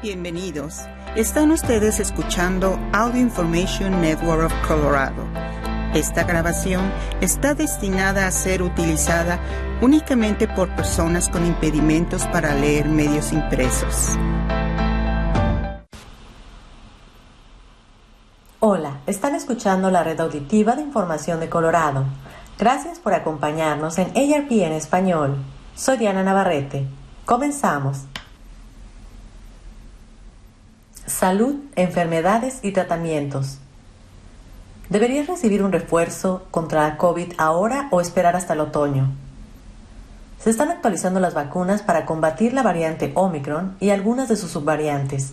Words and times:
Bienvenidos. 0.00 0.82
Están 1.16 1.50
ustedes 1.50 1.98
escuchando 1.98 2.78
Audio 2.92 3.20
Information 3.20 4.00
Network 4.00 4.44
of 4.44 4.52
Colorado. 4.68 5.24
Esta 5.92 6.22
grabación 6.22 6.92
está 7.20 7.54
destinada 7.54 8.28
a 8.28 8.30
ser 8.30 8.62
utilizada 8.62 9.40
únicamente 9.82 10.46
por 10.46 10.68
personas 10.76 11.28
con 11.28 11.44
impedimentos 11.44 12.28
para 12.28 12.54
leer 12.54 12.86
medios 12.86 13.32
impresos. 13.32 14.16
Hola, 18.60 19.00
están 19.08 19.34
escuchando 19.34 19.90
la 19.90 20.04
red 20.04 20.20
auditiva 20.20 20.76
de 20.76 20.82
información 20.82 21.40
de 21.40 21.48
Colorado. 21.48 22.04
Gracias 22.56 23.00
por 23.00 23.14
acompañarnos 23.14 23.98
en 23.98 24.10
ARP 24.10 24.52
en 24.52 24.74
español. 24.74 25.38
Soy 25.74 25.96
Diana 25.96 26.22
Navarrete. 26.22 26.86
Comenzamos. 27.24 28.04
Salud, 31.08 31.56
enfermedades 31.74 32.58
y 32.62 32.72
tratamientos. 32.72 33.56
¿Deberías 34.90 35.26
recibir 35.26 35.62
un 35.62 35.72
refuerzo 35.72 36.46
contra 36.50 36.86
la 36.86 36.98
COVID 36.98 37.32
ahora 37.38 37.88
o 37.90 38.02
esperar 38.02 38.36
hasta 38.36 38.52
el 38.52 38.60
otoño? 38.60 39.10
Se 40.38 40.50
están 40.50 40.70
actualizando 40.70 41.18
las 41.18 41.32
vacunas 41.32 41.80
para 41.80 42.04
combatir 42.04 42.52
la 42.52 42.62
variante 42.62 43.12
Omicron 43.14 43.74
y 43.80 43.88
algunas 43.88 44.28
de 44.28 44.36
sus 44.36 44.50
subvariantes. 44.50 45.32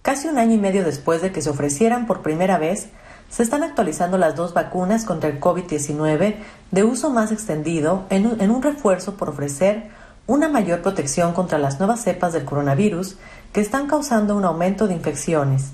Casi 0.00 0.28
un 0.28 0.38
año 0.38 0.54
y 0.54 0.58
medio 0.58 0.82
después 0.82 1.20
de 1.20 1.32
que 1.32 1.42
se 1.42 1.50
ofrecieran 1.50 2.06
por 2.06 2.22
primera 2.22 2.56
vez, 2.56 2.88
se 3.28 3.42
están 3.42 3.62
actualizando 3.62 4.16
las 4.16 4.36
dos 4.36 4.54
vacunas 4.54 5.04
contra 5.04 5.28
el 5.28 5.38
COVID-19 5.38 6.36
de 6.70 6.84
uso 6.84 7.10
más 7.10 7.30
extendido 7.30 8.06
en 8.08 8.50
un, 8.50 8.62
refuerzo 8.62 9.16
por 9.18 9.28
ofrecer 9.28 9.90
una 10.30 10.48
mayor 10.48 10.80
protección 10.80 11.32
contra 11.32 11.58
las 11.58 11.80
nuevas 11.80 12.04
cepas 12.04 12.32
del 12.32 12.44
coronavirus 12.44 13.16
que 13.52 13.60
están 13.60 13.88
causando 13.88 14.36
un 14.36 14.44
aumento 14.44 14.86
de 14.86 14.94
infecciones. 14.94 15.72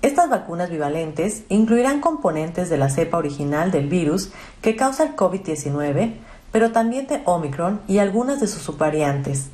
Estas 0.00 0.30
vacunas 0.30 0.70
bivalentes 0.70 1.42
incluirán 1.48 2.00
componentes 2.00 2.70
de 2.70 2.76
la 2.78 2.88
cepa 2.88 3.18
original 3.18 3.72
del 3.72 3.88
virus 3.88 4.30
que 4.62 4.76
causa 4.76 5.02
el 5.02 5.16
COVID-19, 5.16 6.12
pero 6.52 6.70
también 6.70 7.08
de 7.08 7.22
Omicron 7.24 7.80
y 7.88 7.98
algunas 7.98 8.38
de 8.38 8.46
sus 8.46 8.62
subvariantes. 8.62 9.46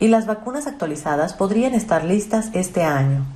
Y 0.00 0.08
las 0.08 0.24
vacunas 0.24 0.66
actualizadas 0.66 1.34
podrían 1.34 1.74
estar 1.74 2.04
listas 2.04 2.48
este 2.54 2.84
año. 2.84 3.26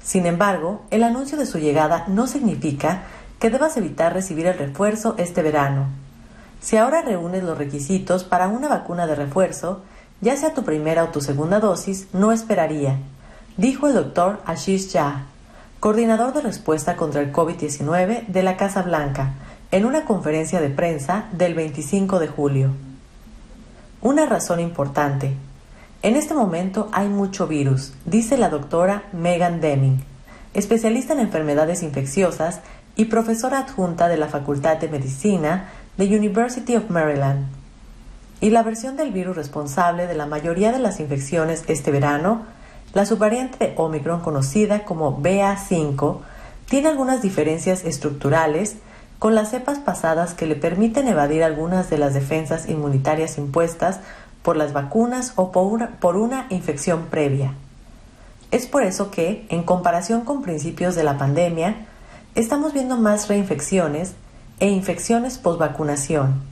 Sin 0.00 0.26
embargo, 0.26 0.82
el 0.92 1.02
anuncio 1.02 1.36
de 1.36 1.46
su 1.46 1.58
llegada 1.58 2.04
no 2.06 2.28
significa 2.28 3.02
que 3.40 3.50
debas 3.50 3.76
evitar 3.76 4.14
recibir 4.14 4.46
el 4.46 4.56
refuerzo 4.56 5.16
este 5.18 5.42
verano. 5.42 6.05
Si 6.60 6.76
ahora 6.76 7.02
reúnes 7.02 7.44
los 7.44 7.58
requisitos 7.58 8.24
para 8.24 8.48
una 8.48 8.68
vacuna 8.68 9.06
de 9.06 9.14
refuerzo, 9.14 9.82
ya 10.20 10.36
sea 10.36 10.54
tu 10.54 10.64
primera 10.64 11.04
o 11.04 11.08
tu 11.08 11.20
segunda 11.20 11.60
dosis, 11.60 12.08
no 12.12 12.32
esperaría, 12.32 12.98
dijo 13.56 13.86
el 13.86 13.94
doctor 13.94 14.40
Ashish 14.46 14.92
Jha, 14.92 15.26
coordinador 15.80 16.32
de 16.32 16.40
respuesta 16.40 16.96
contra 16.96 17.20
el 17.20 17.32
COVID-19 17.32 18.26
de 18.26 18.42
la 18.42 18.56
Casa 18.56 18.82
Blanca, 18.82 19.34
en 19.70 19.84
una 19.84 20.04
conferencia 20.04 20.60
de 20.60 20.70
prensa 20.70 21.26
del 21.32 21.54
25 21.54 22.18
de 22.18 22.28
julio. 22.28 22.70
Una 24.00 24.26
razón 24.26 24.60
importante. 24.60 25.34
En 26.02 26.16
este 26.16 26.34
momento 26.34 26.88
hay 26.92 27.08
mucho 27.08 27.46
virus, 27.46 27.92
dice 28.04 28.38
la 28.38 28.48
doctora 28.48 29.04
Megan 29.12 29.60
Deming, 29.60 30.02
especialista 30.54 31.12
en 31.12 31.20
enfermedades 31.20 31.82
infecciosas 31.82 32.60
y 32.94 33.06
profesora 33.06 33.58
adjunta 33.58 34.08
de 34.08 34.16
la 34.16 34.28
Facultad 34.28 34.78
de 34.78 34.88
Medicina 34.88 35.68
the 35.96 36.04
University 36.04 36.76
of 36.76 36.90
Maryland. 36.90 37.46
Y 38.40 38.50
la 38.50 38.62
versión 38.62 38.96
del 38.96 39.12
virus 39.12 39.36
responsable 39.36 40.06
de 40.06 40.14
la 40.14 40.26
mayoría 40.26 40.72
de 40.72 40.78
las 40.78 41.00
infecciones 41.00 41.64
este 41.68 41.90
verano, 41.90 42.42
la 42.92 43.06
subvariante 43.06 43.58
de 43.58 43.74
Omicron 43.76 44.20
conocida 44.20 44.84
como 44.84 45.18
BA5, 45.18 46.18
tiene 46.68 46.88
algunas 46.88 47.22
diferencias 47.22 47.84
estructurales 47.84 48.76
con 49.18 49.34
las 49.34 49.50
cepas 49.50 49.78
pasadas 49.78 50.34
que 50.34 50.46
le 50.46 50.56
permiten 50.56 51.08
evadir 51.08 51.42
algunas 51.42 51.88
de 51.88 51.96
las 51.96 52.12
defensas 52.12 52.68
inmunitarias 52.68 53.38
impuestas 53.38 54.00
por 54.42 54.56
las 54.56 54.74
vacunas 54.74 55.32
o 55.36 55.50
por 55.50 56.16
una 56.16 56.46
infección 56.50 57.06
previa. 57.06 57.54
Es 58.50 58.66
por 58.66 58.82
eso 58.82 59.10
que, 59.10 59.46
en 59.48 59.62
comparación 59.62 60.20
con 60.22 60.42
principios 60.42 60.94
de 60.94 61.04
la 61.04 61.16
pandemia, 61.16 61.86
estamos 62.34 62.74
viendo 62.74 62.96
más 62.98 63.28
reinfecciones 63.28 64.12
e 64.58 64.68
infecciones 64.68 65.38
postvacunación. 65.38 66.42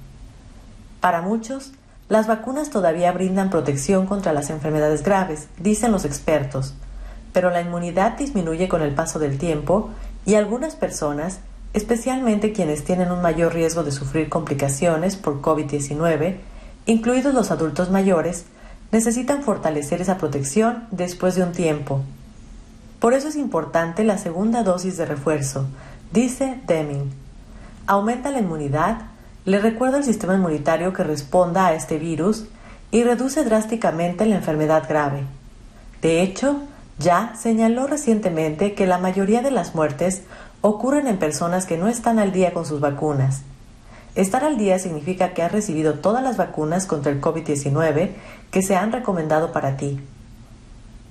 Para 1.00 1.22
muchos, 1.22 1.72
las 2.08 2.26
vacunas 2.26 2.70
todavía 2.70 3.12
brindan 3.12 3.48
protección 3.48 4.06
contra 4.06 4.32
las 4.32 4.50
enfermedades 4.50 5.02
graves, 5.02 5.48
dicen 5.58 5.90
los 5.90 6.04
expertos, 6.04 6.74
pero 7.32 7.50
la 7.50 7.62
inmunidad 7.62 8.18
disminuye 8.18 8.68
con 8.68 8.82
el 8.82 8.94
paso 8.94 9.18
del 9.18 9.38
tiempo 9.38 9.90
y 10.26 10.34
algunas 10.34 10.76
personas, 10.76 11.40
especialmente 11.72 12.52
quienes 12.52 12.84
tienen 12.84 13.10
un 13.10 13.22
mayor 13.22 13.54
riesgo 13.54 13.84
de 13.84 13.92
sufrir 13.92 14.28
complicaciones 14.28 15.16
por 15.16 15.40
COVID-19, 15.40 16.36
incluidos 16.86 17.32
los 17.32 17.50
adultos 17.50 17.90
mayores, 17.90 18.44
necesitan 18.92 19.42
fortalecer 19.42 20.02
esa 20.02 20.18
protección 20.18 20.84
después 20.90 21.34
de 21.36 21.42
un 21.42 21.52
tiempo. 21.52 22.02
Por 23.00 23.14
eso 23.14 23.28
es 23.28 23.36
importante 23.36 24.04
la 24.04 24.18
segunda 24.18 24.62
dosis 24.62 24.98
de 24.98 25.06
refuerzo, 25.06 25.66
dice 26.12 26.60
Deming 26.66 27.23
aumenta 27.86 28.30
la 28.30 28.38
inmunidad, 28.38 28.98
le 29.44 29.58
recuerda 29.58 29.98
al 29.98 30.04
sistema 30.04 30.34
inmunitario 30.34 30.92
que 30.92 31.04
responda 31.04 31.66
a 31.66 31.74
este 31.74 31.98
virus 31.98 32.46
y 32.90 33.02
reduce 33.02 33.44
drásticamente 33.44 34.26
la 34.26 34.36
enfermedad 34.36 34.88
grave. 34.88 35.24
De 36.00 36.22
hecho, 36.22 36.62
ya 36.98 37.34
señaló 37.36 37.86
recientemente 37.86 38.74
que 38.74 38.86
la 38.86 38.98
mayoría 38.98 39.42
de 39.42 39.50
las 39.50 39.74
muertes 39.74 40.22
ocurren 40.60 41.08
en 41.08 41.18
personas 41.18 41.66
que 41.66 41.76
no 41.76 41.88
están 41.88 42.18
al 42.18 42.32
día 42.32 42.54
con 42.54 42.64
sus 42.64 42.80
vacunas. 42.80 43.42
Estar 44.14 44.44
al 44.44 44.56
día 44.56 44.78
significa 44.78 45.34
que 45.34 45.42
has 45.42 45.50
recibido 45.50 45.94
todas 45.94 46.22
las 46.22 46.36
vacunas 46.36 46.86
contra 46.86 47.10
el 47.10 47.20
COVID-19 47.20 48.10
que 48.50 48.62
se 48.62 48.76
han 48.76 48.92
recomendado 48.92 49.50
para 49.50 49.76
ti. 49.76 50.00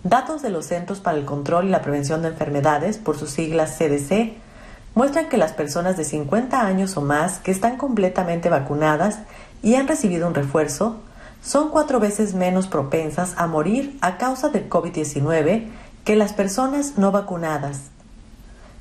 Datos 0.04 0.42
de 0.42 0.50
los 0.50 0.66
Centros 0.66 1.02
para 1.02 1.18
el 1.18 1.26
Control 1.26 1.66
y 1.68 1.70
la 1.70 1.82
Prevención 1.82 2.22
de 2.22 2.30
Enfermedades, 2.30 2.98
por 2.98 3.18
sus 3.18 3.30
siglas 3.30 3.78
CDC, 3.78 4.34
muestran 4.96 5.30
que 5.30 5.38
las 5.38 5.54
personas 5.54 5.98
de 5.98 6.04
50 6.04 6.66
años 6.66 6.96
o 6.98 7.02
más 7.02 7.40
que 7.40 7.52
están 7.52 7.78
completamente 7.78 8.50
vacunadas 8.50 9.20
y 9.62 9.76
han 9.76 9.88
recibido 9.88 10.28
un 10.28 10.36
refuerzo 10.36 10.98
son 11.44 11.70
cuatro 11.70 12.00
veces 12.00 12.34
menos 12.34 12.68
propensas 12.68 13.34
a 13.38 13.48
morir 13.48 13.98
a 14.02 14.18
causa 14.18 14.50
del 14.50 14.70
COVID-19 14.70 15.68
que 16.06 16.16
las 16.16 16.34
personas 16.34 16.98
no 16.98 17.12
vacunadas. 17.12 17.82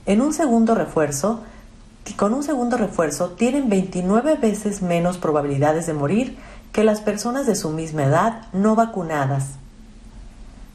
En 0.06 0.21
un 0.21 0.33
segundo 0.33 0.75
refuerzo, 0.75 1.41
con 2.17 2.34
un 2.34 2.43
segundo 2.43 2.77
refuerzo 2.77 3.31
tienen 3.31 3.69
29 3.69 4.37
veces 4.37 4.83
menos 4.83 5.19
probabilidades 5.19 5.87
de 5.87 5.94
morir 5.94 6.37
que 6.73 6.84
las 6.84 7.00
personas 7.00 7.47
de 7.47 7.55
su 7.55 7.71
misma 7.71 8.05
edad 8.05 8.43
no 8.53 8.75
vacunadas. 8.75 9.50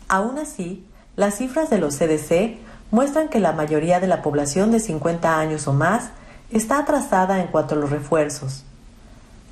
Aún 0.08 0.40
así, 0.40 0.86
las 1.16 1.36
cifras 1.36 1.70
de 1.70 1.80
los 1.80 1.98
CDC 1.98 2.58
muestran 2.92 3.30
que 3.30 3.40
la 3.40 3.52
mayoría 3.52 4.00
de 4.00 4.08
la 4.08 4.22
población 4.22 4.72
de 4.72 4.80
50 4.80 5.40
años 5.40 5.68
o 5.68 5.74
más 5.74 6.10
está 6.52 6.80
atrasada 6.80 7.42
en 7.42 7.48
cuanto 7.48 7.76
a 7.76 7.78
los 7.78 7.90
refuerzos. 7.90 8.64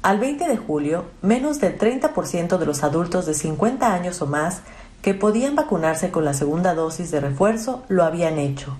Al 0.01 0.19
20 0.19 0.47
de 0.47 0.57
julio, 0.57 1.05
menos 1.21 1.59
del 1.59 1.77
30% 1.77 2.57
de 2.57 2.65
los 2.65 2.83
adultos 2.83 3.25
de 3.25 3.33
50 3.33 3.93
años 3.93 4.21
o 4.21 4.27
más 4.27 4.61
que 5.01 5.13
podían 5.13 5.55
vacunarse 5.55 6.11
con 6.11 6.25
la 6.25 6.33
segunda 6.33 6.73
dosis 6.73 7.11
de 7.11 7.19
refuerzo 7.19 7.83
lo 7.89 8.03
habían 8.03 8.37
hecho. 8.37 8.77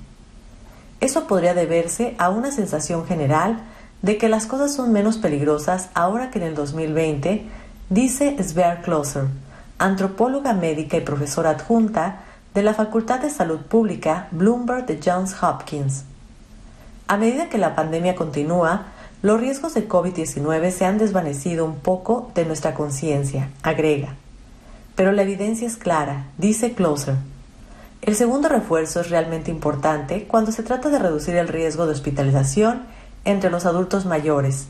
Eso 1.02 1.28
podría 1.28 1.54
deberse 1.54 2.16
a 2.18 2.30
una 2.30 2.52
sensación 2.52 3.06
general 3.06 3.60
de 4.02 4.18
que 4.18 4.30
las 4.30 4.46
cosas 4.46 4.74
son 4.74 4.92
menos 4.92 5.18
peligrosas 5.18 5.90
ahora 5.94 6.32
que 6.32 6.40
en 6.40 6.46
el 6.46 6.56
2020, 6.56 7.46
dice 7.90 8.36
Svea 8.44 8.82
Closer, 8.82 9.26
antropóloga 9.78 10.54
médica 10.54 10.98
y 10.98 11.02
profesora 11.02 11.52
adjunta 11.52 12.22
de 12.56 12.64
la 12.64 12.74
Facultad 12.74 13.20
de 13.20 13.30
Salud 13.30 13.60
Pública 13.60 14.30
Bloomberg 14.32 14.86
de 14.86 14.98
Johns 15.04 15.36
Hopkins. 15.44 16.06
A 17.06 17.18
medida 17.18 17.50
que 17.50 17.58
la 17.58 17.76
pandemia 17.76 18.16
continúa, 18.16 18.86
los 19.22 19.42
riesgos 19.42 19.74
de 19.74 19.90
COVID-19 19.90 20.72
se 20.72 20.86
han 20.86 20.98
desvanecido 20.98 21.66
un 21.66 21.76
poco 21.76 22.32
de 22.34 22.46
nuestra 22.46 22.74
conciencia, 22.74 23.50
agrega. 23.62 24.16
Pero 24.96 25.12
la 25.12 25.24
evidencia 25.24 25.68
es 25.68 25.76
clara, 25.76 26.28
dice 26.38 26.74
Closer. 26.74 27.16
El 28.02 28.16
segundo 28.16 28.48
refuerzo 28.48 29.02
es 29.02 29.10
realmente 29.10 29.52
importante 29.52 30.26
cuando 30.26 30.54
se 30.54 30.64
trata 30.64 30.90
de 30.90 31.00
reducir 31.00 31.36
el 31.36 31.50
riesgo 31.50 31.86
de 31.86 31.92
hospitalización 31.92 32.84
entre 33.26 33.50
los 33.50 33.66
adultos 33.66 34.06
mayores. 34.06 34.68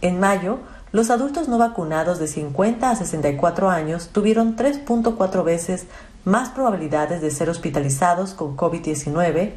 En 0.00 0.20
mayo, 0.20 0.60
los 0.92 1.10
adultos 1.10 1.48
no 1.48 1.58
vacunados 1.58 2.20
de 2.20 2.28
50 2.28 2.88
a 2.88 2.94
64 2.94 3.68
años 3.68 4.10
tuvieron 4.12 4.54
3.4 4.54 5.42
veces 5.42 5.86
más 6.24 6.48
probabilidades 6.50 7.20
de 7.20 7.30
ser 7.30 7.50
hospitalizados 7.50 8.34
con 8.34 8.56
COVID-19 8.56 9.52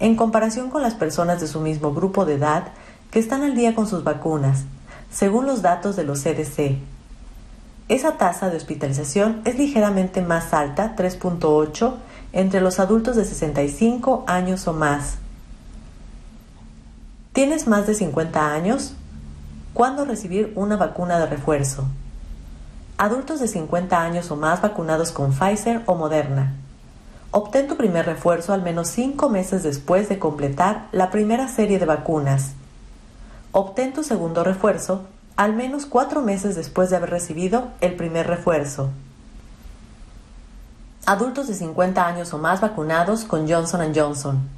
en 0.00 0.16
comparación 0.16 0.70
con 0.70 0.82
las 0.82 0.94
personas 0.94 1.40
de 1.40 1.46
su 1.46 1.60
mismo 1.60 1.92
grupo 1.92 2.24
de 2.24 2.34
edad 2.34 2.68
que 3.10 3.18
están 3.18 3.42
al 3.42 3.54
día 3.54 3.74
con 3.74 3.86
sus 3.86 4.04
vacunas, 4.04 4.64
según 5.10 5.46
los 5.46 5.62
datos 5.62 5.96
de 5.96 6.04
los 6.04 6.22
CDC. 6.22 6.78
esa 7.88 8.18
tasa 8.18 8.50
de 8.50 8.56
hospitalización 8.56 9.40
es 9.44 9.56
ligeramente 9.56 10.20
más 10.20 10.52
alta, 10.52 10.94
3.8, 10.96 11.94
entre 12.32 12.60
los 12.60 12.80
adultos 12.80 13.16
de 13.16 13.24
65 13.24 14.24
años 14.26 14.68
o 14.68 14.74
más. 14.74 15.16
¿Tienes 17.32 17.66
más 17.66 17.86
de 17.86 17.94
50 17.94 18.52
años? 18.52 18.94
¿Cuándo 19.72 20.04
recibir 20.04 20.52
una 20.54 20.76
vacuna 20.76 21.18
de 21.18 21.26
refuerzo? 21.26 21.86
Adultos 23.00 23.38
de 23.38 23.46
50 23.46 24.02
años 24.02 24.28
o 24.32 24.34
más 24.34 24.60
vacunados 24.60 25.12
con 25.12 25.32
Pfizer 25.32 25.82
o 25.86 25.94
Moderna. 25.94 26.54
Obtén 27.30 27.68
tu 27.68 27.76
primer 27.76 28.04
refuerzo 28.04 28.52
al 28.52 28.60
menos 28.60 28.88
5 28.88 29.28
meses 29.28 29.62
después 29.62 30.08
de 30.08 30.18
completar 30.18 30.88
la 30.90 31.08
primera 31.12 31.46
serie 31.46 31.78
de 31.78 31.86
vacunas. 31.86 32.54
Obtén 33.52 33.92
tu 33.92 34.02
segundo 34.02 34.42
refuerzo 34.42 35.04
al 35.36 35.54
menos 35.54 35.86
4 35.86 36.22
meses 36.22 36.56
después 36.56 36.90
de 36.90 36.96
haber 36.96 37.10
recibido 37.10 37.68
el 37.80 37.94
primer 37.94 38.26
refuerzo. 38.26 38.90
Adultos 41.06 41.46
de 41.46 41.54
50 41.54 42.04
años 42.04 42.34
o 42.34 42.38
más 42.38 42.60
vacunados 42.60 43.22
con 43.22 43.48
Johnson 43.48 43.92
Johnson. 43.94 44.57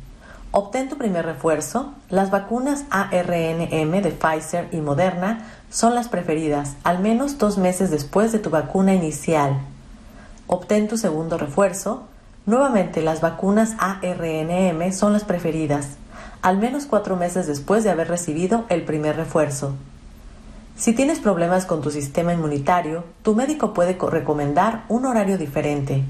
Obtén 0.52 0.88
tu 0.88 0.97
primer 0.97 1.25
refuerzo. 1.25 1.94
Las 2.08 2.31
vacunas 2.31 2.85
ARNM 2.91 4.02
de 4.02 4.11
Pfizer 4.11 4.69
y 4.73 4.79
Moderna 4.79 5.47
son 5.70 5.94
las 5.94 6.08
preferidas, 6.08 6.75
al 6.82 6.99
menos 6.99 7.38
dos 7.38 7.56
meses 7.56 7.93
después 7.93 8.32
de 8.32 8.41
tu 8.41 8.50
vacuna 8.50 8.93
inicial. 8.93 9.61
Obtén 10.49 10.88
tu 10.88 10.97
segundo 10.97 11.38
refuerzo. 11.38 12.02
Nuevamente, 12.47 13.00
las 13.00 13.20
vacunas 13.20 13.76
ARNM 13.79 14.93
son 14.93 15.12
las 15.12 15.23
preferidas, 15.23 15.99
al 16.43 16.58
menos 16.58 16.87
cuatro 16.87 17.14
meses 17.14 17.46
después 17.46 17.85
de 17.85 17.91
haber 17.91 18.08
recibido 18.08 18.64
el 18.70 18.82
primer 18.82 19.14
refuerzo. 19.14 19.75
Si 20.76 20.94
tienes 20.94 21.20
problemas 21.20 21.64
con 21.64 21.81
tu 21.81 21.93
sistema 21.93 22.32
inmunitario, 22.32 23.05
tu 23.23 23.37
médico 23.37 23.73
puede 23.73 23.96
recomendar 24.00 24.82
un 24.88 25.06
horario 25.06 25.38
diferente. 25.38 26.03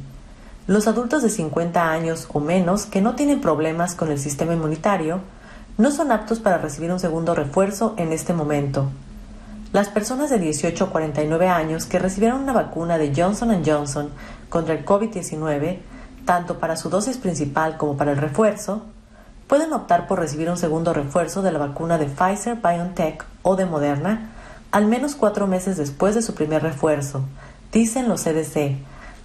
Los 0.66 0.86
adultos 0.86 1.22
de 1.22 1.30
50 1.30 1.90
años 1.90 2.28
o 2.32 2.40
menos 2.40 2.86
que 2.86 3.00
no 3.00 3.14
tienen 3.14 3.40
problemas 3.40 3.94
con 3.94 4.10
el 4.10 4.18
sistema 4.18 4.54
inmunitario 4.54 5.20
no 5.78 5.90
son 5.90 6.12
aptos 6.12 6.40
para 6.40 6.58
recibir 6.58 6.92
un 6.92 7.00
segundo 7.00 7.34
refuerzo 7.34 7.94
en 7.96 8.12
este 8.12 8.32
momento. 8.32 8.88
Las 9.72 9.88
personas 9.88 10.30
de 10.30 10.38
18 10.38 10.84
a 10.84 10.90
49 10.90 11.48
años 11.48 11.86
que 11.86 11.98
recibieron 11.98 12.42
una 12.42 12.52
vacuna 12.52 12.98
de 12.98 13.12
Johnson 13.14 13.62
Johnson 13.64 14.10
contra 14.48 14.74
el 14.74 14.84
COVID-19, 14.84 15.78
tanto 16.24 16.58
para 16.58 16.76
su 16.76 16.90
dosis 16.90 17.16
principal 17.16 17.76
como 17.76 17.96
para 17.96 18.12
el 18.12 18.18
refuerzo, 18.18 18.82
pueden 19.46 19.72
optar 19.72 20.06
por 20.06 20.18
recibir 20.18 20.50
un 20.50 20.56
segundo 20.56 20.92
refuerzo 20.92 21.42
de 21.42 21.52
la 21.52 21.58
vacuna 21.58 21.98
de 21.98 22.06
Pfizer 22.06 22.56
BioNTech 22.56 23.24
o 23.42 23.56
de 23.56 23.66
Moderna 23.66 24.30
al 24.70 24.86
menos 24.86 25.16
cuatro 25.16 25.46
meses 25.46 25.76
después 25.76 26.14
de 26.14 26.22
su 26.22 26.34
primer 26.34 26.62
refuerzo, 26.62 27.22
dicen 27.72 28.08
los 28.08 28.22
CDC, 28.22 28.76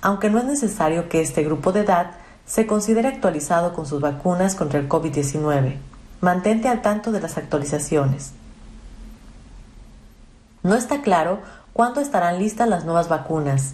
aunque 0.06 0.30
no 0.30 0.38
es 0.38 0.46
necesario 0.46 1.10
que 1.10 1.19
este 1.19 1.44
grupo 1.44 1.72
de 1.72 1.80
edad 1.80 2.12
se 2.46 2.68
considere 2.68 3.07
actualizado 3.07 3.74
con 3.74 3.88
sus 3.88 4.02
vacunas 4.02 4.54
contra 4.54 4.80
el 4.80 4.88
COVID-19. 4.88 5.78
Mantente 6.22 6.68
al 6.68 6.84
tanto 6.84 7.12
de 7.12 7.19
las 7.19 7.40
actualizaciones. 7.40 8.31
No 10.62 10.75
está 10.75 11.02
claro 11.02 11.40
cuándo 11.74 12.02
estarán 12.02 12.38
listas 12.38 12.69
las 12.69 12.86
nuevas 12.86 13.10
vacunas. 13.10 13.74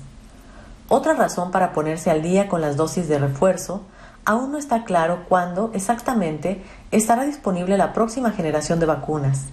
Otra 0.87 1.15
razón 1.15 1.51
para 1.51 1.73
ponerse 1.73 2.09
al 2.09 2.21
día 2.21 2.47
con 2.47 2.61
las 2.61 2.77
dosis 2.77 3.09
de 3.09 3.19
refuerzo, 3.19 3.81
aún 4.23 4.53
no 4.53 4.57
está 4.57 4.85
claro 4.85 5.25
cuándo 5.27 5.71
exactamente 5.73 6.63
estará 6.91 7.25
disponible 7.25 7.77
la 7.77 7.91
próxima 7.91 8.31
generación 8.31 8.79
de 8.79 8.85
vacunas. 8.85 9.47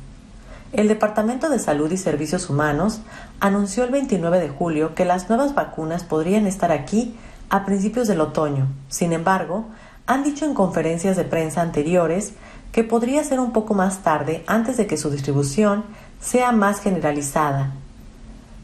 El 0.73 0.87
Departamento 0.87 1.49
de 1.49 1.59
Salud 1.59 1.91
y 1.91 1.97
Servicios 1.97 2.51
Humanos 2.51 3.01
anunció 3.41 3.85
el 3.85 3.91
29 3.91 4.39
de 4.39 4.51
julio 4.51 4.95
que 4.95 5.07
las 5.07 5.31
nuevas 5.31 5.55
vacunas 5.55 6.05
podrían 6.05 6.47
estar 6.47 6.73
aquí 6.73 7.17
a 7.49 7.65
principios 7.65 8.07
del 8.07 8.21
otoño. 8.21 8.67
Sin 8.89 9.15
embargo, 9.15 9.65
han 10.07 10.25
dicho 10.25 10.45
en 10.45 10.53
conferencias 10.53 11.17
de 11.17 11.25
prensa 11.25 11.63
anteriores 11.63 12.35
que 12.71 12.85
podría 12.85 13.25
ser 13.25 13.41
un 13.41 13.53
poco 13.53 13.73
más 13.73 14.01
tarde 14.03 14.45
antes 14.47 14.77
de 14.77 14.87
que 14.87 14.99
su 14.99 15.09
distribución 15.11 15.85
sea 16.21 16.53
más 16.53 16.81
generalizada. 16.81 17.73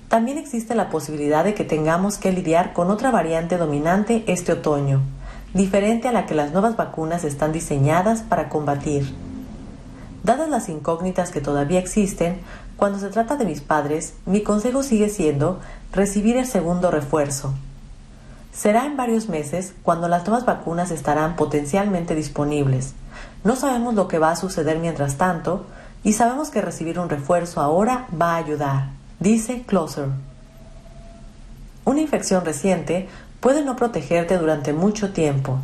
También 0.09 0.37
existe 0.37 0.75
la 0.75 0.91
posibilidad 0.91 1.43
de 1.43 1.55
que 1.55 1.65
tengamos 1.65 2.19
que 2.19 2.33
lidiar 2.33 2.75
con 2.75 2.91
otra 2.91 3.11
variante 3.11 3.56
dominante 3.56 4.25
este 4.27 4.53
otoño, 4.53 5.01
diferente 5.55 6.09
a 6.09 6.12
la 6.12 6.27
que 6.27 6.35
las 6.35 6.53
nuevas 6.53 6.77
vacunas 6.77 7.25
están 7.25 7.53
diseñadas 7.53 8.21
para 8.21 8.51
combatir. 8.51 9.15
Dadas 10.25 10.49
las 10.49 10.71
incógnitas 10.71 11.31
que 11.31 11.43
todavía 11.43 11.79
existen, 11.79 12.41
cuando 12.79 12.99
se 12.99 13.11
trata 13.11 13.37
de 13.37 13.44
mis 13.44 13.61
padres, 13.61 14.15
mi 14.25 14.43
consejo 14.43 14.82
sigue 14.82 15.11
siendo 15.11 15.61
recibir 15.93 16.38
el 16.38 16.47
segundo 16.47 16.91
refuerzo. 16.91 17.53
Será 18.50 18.87
en 18.87 18.97
varios 18.97 19.29
meses 19.29 19.75
cuando 19.82 20.09
las 20.09 20.26
nuevas 20.26 20.47
vacunas 20.47 20.91
estarán 20.91 21.37
potencialmente 21.37 22.15
disponibles. 22.15 22.94
No 23.44 23.55
sabemos 23.55 23.94
lo 23.94 24.09
que 24.09 24.19
va 24.19 24.31
a 24.31 24.37
suceder 24.37 24.79
mientras 24.79 25.17
tanto 25.17 25.67
y 26.03 26.15
sabemos 26.15 26.49
que 26.49 26.62
recibir 26.62 26.99
un 26.99 27.11
refuerzo 27.11 27.61
ahora 27.61 28.06
va 28.19 28.32
a 28.32 28.38
ayudar, 28.38 28.88
dice 29.20 29.62
Closer. 29.67 30.09
Una 31.85 32.00
infección 32.00 32.47
reciente 32.47 33.09
puede 33.41 33.62
no 33.62 33.77
protegerte 33.77 34.38
durante 34.38 34.73
mucho 34.73 35.12
tiempo, 35.12 35.59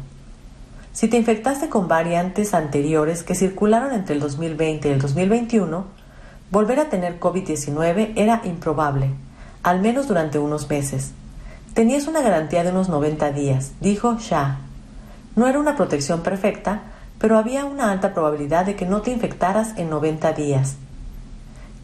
si 1.01 1.09
te 1.09 1.17
infectaste 1.17 1.71
con 1.71 1.89
variantes 1.89 2.53
anteriores 2.53 3.23
que 3.23 3.35
circularon 3.35 3.95
entre 3.95 4.17
el 4.17 4.21
2020 4.21 4.87
y 4.87 4.93
el 4.93 5.01
2021, 5.01 5.87
volver 6.51 6.79
a 6.79 6.91
tener 6.91 7.19
COVID-19 7.19 8.13
era 8.17 8.43
improbable, 8.45 9.09
al 9.63 9.81
menos 9.81 10.09
durante 10.09 10.39
unos 10.39 10.69
meses. 10.69 11.13
Tenías 11.73 12.07
una 12.07 12.21
garantía 12.21 12.65
de 12.65 12.71
unos 12.71 12.91
90 12.91 13.33
días, 13.33 13.73
dijo 13.81 14.19
Shah. 14.21 14.59
No 15.37 15.47
era 15.47 15.59
una 15.59 15.75
protección 15.75 16.21
perfecta, 16.21 16.83
pero 17.19 17.39
había 17.39 17.65
una 17.65 17.91
alta 17.91 18.13
probabilidad 18.13 18.67
de 18.67 18.77
que 18.77 18.85
no 18.85 19.01
te 19.01 19.11
infectaras 19.11 19.79
en 19.79 19.89
90 19.89 20.35
días. 20.35 20.77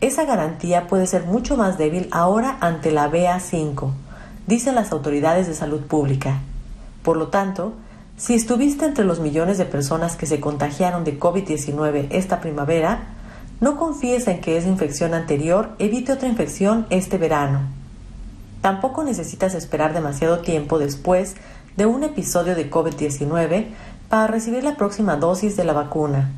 Esa 0.03 0.27
garantía 0.27 0.89
puede 0.89 1.07
ser 1.07 1.25
mucho 1.25 1.57
más 1.57 1.79
débil 1.79 2.11
ahora 2.11 2.59
ante 2.61 2.91
la 2.91 3.11
BA5, 3.11 3.93
dicen 4.47 4.75
las 4.75 4.93
autoridades 4.93 5.47
de 5.47 5.55
salud 5.55 5.81
pública. 5.87 6.41
Por 7.03 7.17
lo 7.17 7.29
tanto, 7.29 7.73
si 8.17 8.35
estuviste 8.35 8.87
entre 8.87 9.05
los 9.05 9.21
millones 9.21 9.59
de 9.59 9.67
personas 9.67 10.17
que 10.17 10.27
se 10.27 10.41
contagiaron 10.41 11.05
de 11.05 11.21
COVID-19 11.21 12.09
esta 12.11 12.41
primavera, 12.41 13.09
no 13.61 13.77
confíes 13.77 14.27
en 14.27 14.41
que 14.41 14.57
esa 14.57 14.69
infección 14.69 15.13
anterior 15.13 15.71
evite 15.79 16.13
otra 16.13 16.29
infección 16.29 16.87
este 16.89 17.19
verano. 17.19 17.61
Tampoco 18.63 19.05
necesitas 19.05 19.55
esperar 19.55 19.93
demasiado 19.93 20.39
tiempo 20.39 20.79
después 20.79 21.37
de 21.77 21.85
un 21.85 22.05
episodio 22.05 22.55
de 22.55 22.71
COVID-19 22.71 23.67
para 24.09 24.27
recibir 24.27 24.65
la 24.65 24.77
próxima 24.77 25.17
dosis 25.17 25.57
de 25.57 25.65
la 25.65 25.75
vacuna. 25.75 26.31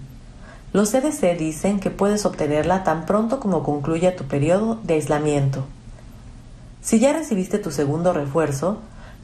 Los 0.72 0.90
CDC 0.90 1.38
dicen 1.38 1.80
que 1.80 1.90
puedes 1.90 2.26
obtenerla 2.26 2.84
tan 2.84 3.06
pronto 3.06 3.40
como 3.40 3.62
concluya 3.62 4.16
tu 4.16 4.24
periodo 4.24 4.78
de 4.82 4.94
aislamiento. 4.94 5.64
Si 6.82 6.98
ya 6.98 7.12
recibiste 7.12 7.58
tu 7.58 7.70
segundo 7.70 8.12
refuerzo, 8.12 8.78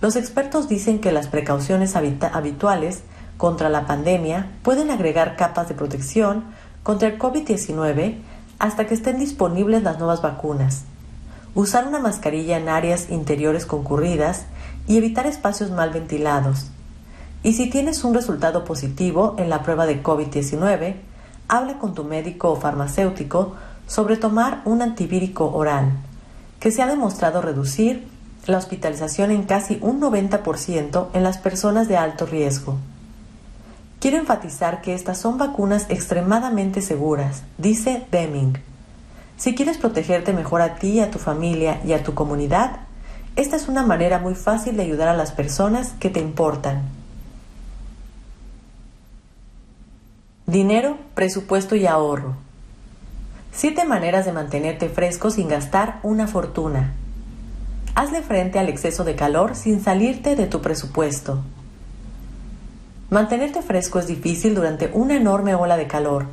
los 0.04 0.16
expertos 0.16 0.68
dicen 0.68 0.98
que 0.98 1.12
las 1.12 1.28
precauciones 1.28 1.96
habituales 1.96 3.04
contra 3.38 3.70
la 3.70 3.86
pandemia 3.86 4.50
pueden 4.62 4.90
agregar 4.90 5.34
capas 5.34 5.66
de 5.66 5.74
protección 5.74 6.44
contra 6.82 7.08
el 7.08 7.18
COVID-19 7.18 8.16
hasta 8.58 8.86
que 8.86 8.92
estén 8.92 9.18
disponibles 9.18 9.82
las 9.82 9.98
nuevas 9.98 10.20
vacunas. 10.20 10.82
Usar 11.54 11.88
una 11.88 12.00
mascarilla 12.00 12.58
en 12.58 12.68
áreas 12.68 13.08
interiores 13.08 13.64
concurridas 13.64 14.44
y 14.86 14.98
evitar 14.98 15.26
espacios 15.26 15.70
mal 15.70 15.88
ventilados. 15.88 16.66
Y 17.42 17.54
si 17.54 17.70
tienes 17.70 18.04
un 18.04 18.12
resultado 18.12 18.66
positivo 18.66 19.36
en 19.38 19.48
la 19.48 19.62
prueba 19.62 19.86
de 19.86 20.02
COVID-19, 20.02 20.96
habla 21.48 21.78
con 21.78 21.94
tu 21.94 22.04
médico 22.04 22.50
o 22.50 22.56
farmacéutico 22.56 23.54
sobre 23.86 24.18
tomar 24.18 24.60
un 24.66 24.82
antivírico 24.82 25.50
oral, 25.50 25.92
que 26.60 26.70
se 26.70 26.82
ha 26.82 26.86
demostrado 26.86 27.40
reducir 27.40 28.12
la 28.46 28.58
hospitalización 28.58 29.30
en 29.30 29.44
casi 29.44 29.78
un 29.80 30.00
90% 30.00 31.08
en 31.12 31.22
las 31.22 31.38
personas 31.38 31.88
de 31.88 31.96
alto 31.96 32.26
riesgo. 32.26 32.76
Quiero 34.00 34.18
enfatizar 34.18 34.82
que 34.82 34.94
estas 34.94 35.18
son 35.18 35.38
vacunas 35.38 35.86
extremadamente 35.88 36.82
seguras, 36.82 37.42
dice 37.56 38.06
Deming. 38.10 38.58
Si 39.36 39.54
quieres 39.54 39.78
protegerte 39.78 40.32
mejor 40.32 40.60
a 40.60 40.76
ti, 40.76 41.00
a 41.00 41.10
tu 41.10 41.18
familia 41.18 41.80
y 41.84 41.92
a 41.92 42.02
tu 42.02 42.14
comunidad, 42.14 42.80
esta 43.36 43.56
es 43.56 43.66
una 43.66 43.82
manera 43.82 44.18
muy 44.18 44.34
fácil 44.34 44.76
de 44.76 44.82
ayudar 44.82 45.08
a 45.08 45.16
las 45.16 45.32
personas 45.32 45.92
que 45.98 46.10
te 46.10 46.20
importan. 46.20 46.82
Dinero, 50.46 50.98
presupuesto 51.14 51.74
y 51.74 51.86
ahorro. 51.86 52.36
Siete 53.52 53.84
maneras 53.84 54.26
de 54.26 54.32
mantenerte 54.32 54.88
fresco 54.88 55.30
sin 55.30 55.48
gastar 55.48 55.98
una 56.02 56.26
fortuna. 56.26 56.92
Hazle 57.94 58.22
frente 58.22 58.58
al 58.58 58.68
exceso 58.68 59.04
de 59.04 59.14
calor 59.14 59.54
sin 59.54 59.82
salirte 59.82 60.34
de 60.34 60.46
tu 60.46 60.60
presupuesto. 60.60 61.42
Mantenerte 63.10 63.62
fresco 63.62 64.00
es 64.00 64.08
difícil 64.08 64.54
durante 64.54 64.90
una 64.92 65.14
enorme 65.16 65.54
ola 65.54 65.76
de 65.76 65.86
calor, 65.86 66.26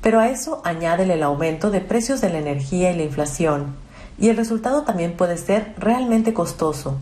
pero 0.00 0.18
a 0.18 0.28
eso 0.28 0.62
añádele 0.64 1.14
el 1.14 1.22
aumento 1.22 1.70
de 1.70 1.80
precios 1.80 2.20
de 2.20 2.30
la 2.30 2.38
energía 2.38 2.90
y 2.90 2.96
la 2.96 3.02
inflación, 3.02 3.74
y 4.18 4.30
el 4.30 4.36
resultado 4.36 4.82
también 4.82 5.12
puede 5.16 5.36
ser 5.36 5.74
realmente 5.76 6.32
costoso. 6.32 6.96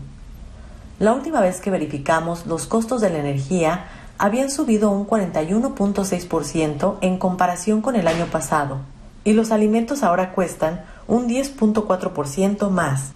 La 0.99 1.13
última 1.13 1.39
vez 1.39 1.61
que 1.61 1.71
verificamos 1.71 2.45
los 2.45 2.65
costos 2.65 2.99
de 2.99 3.09
la 3.09 3.19
energía 3.19 3.85
habían 4.17 4.51
subido 4.51 4.91
un 4.91 5.07
41.6% 5.07 6.97
en 7.01 7.17
comparación 7.17 7.81
con 7.81 7.95
el 7.95 8.07
año 8.07 8.25
pasado 8.25 8.79
y 9.23 9.33
los 9.33 9.51
alimentos 9.51 10.03
ahora 10.03 10.33
cuestan 10.33 10.83
un 11.07 11.27
10.4% 11.27 12.69
más. 12.69 13.13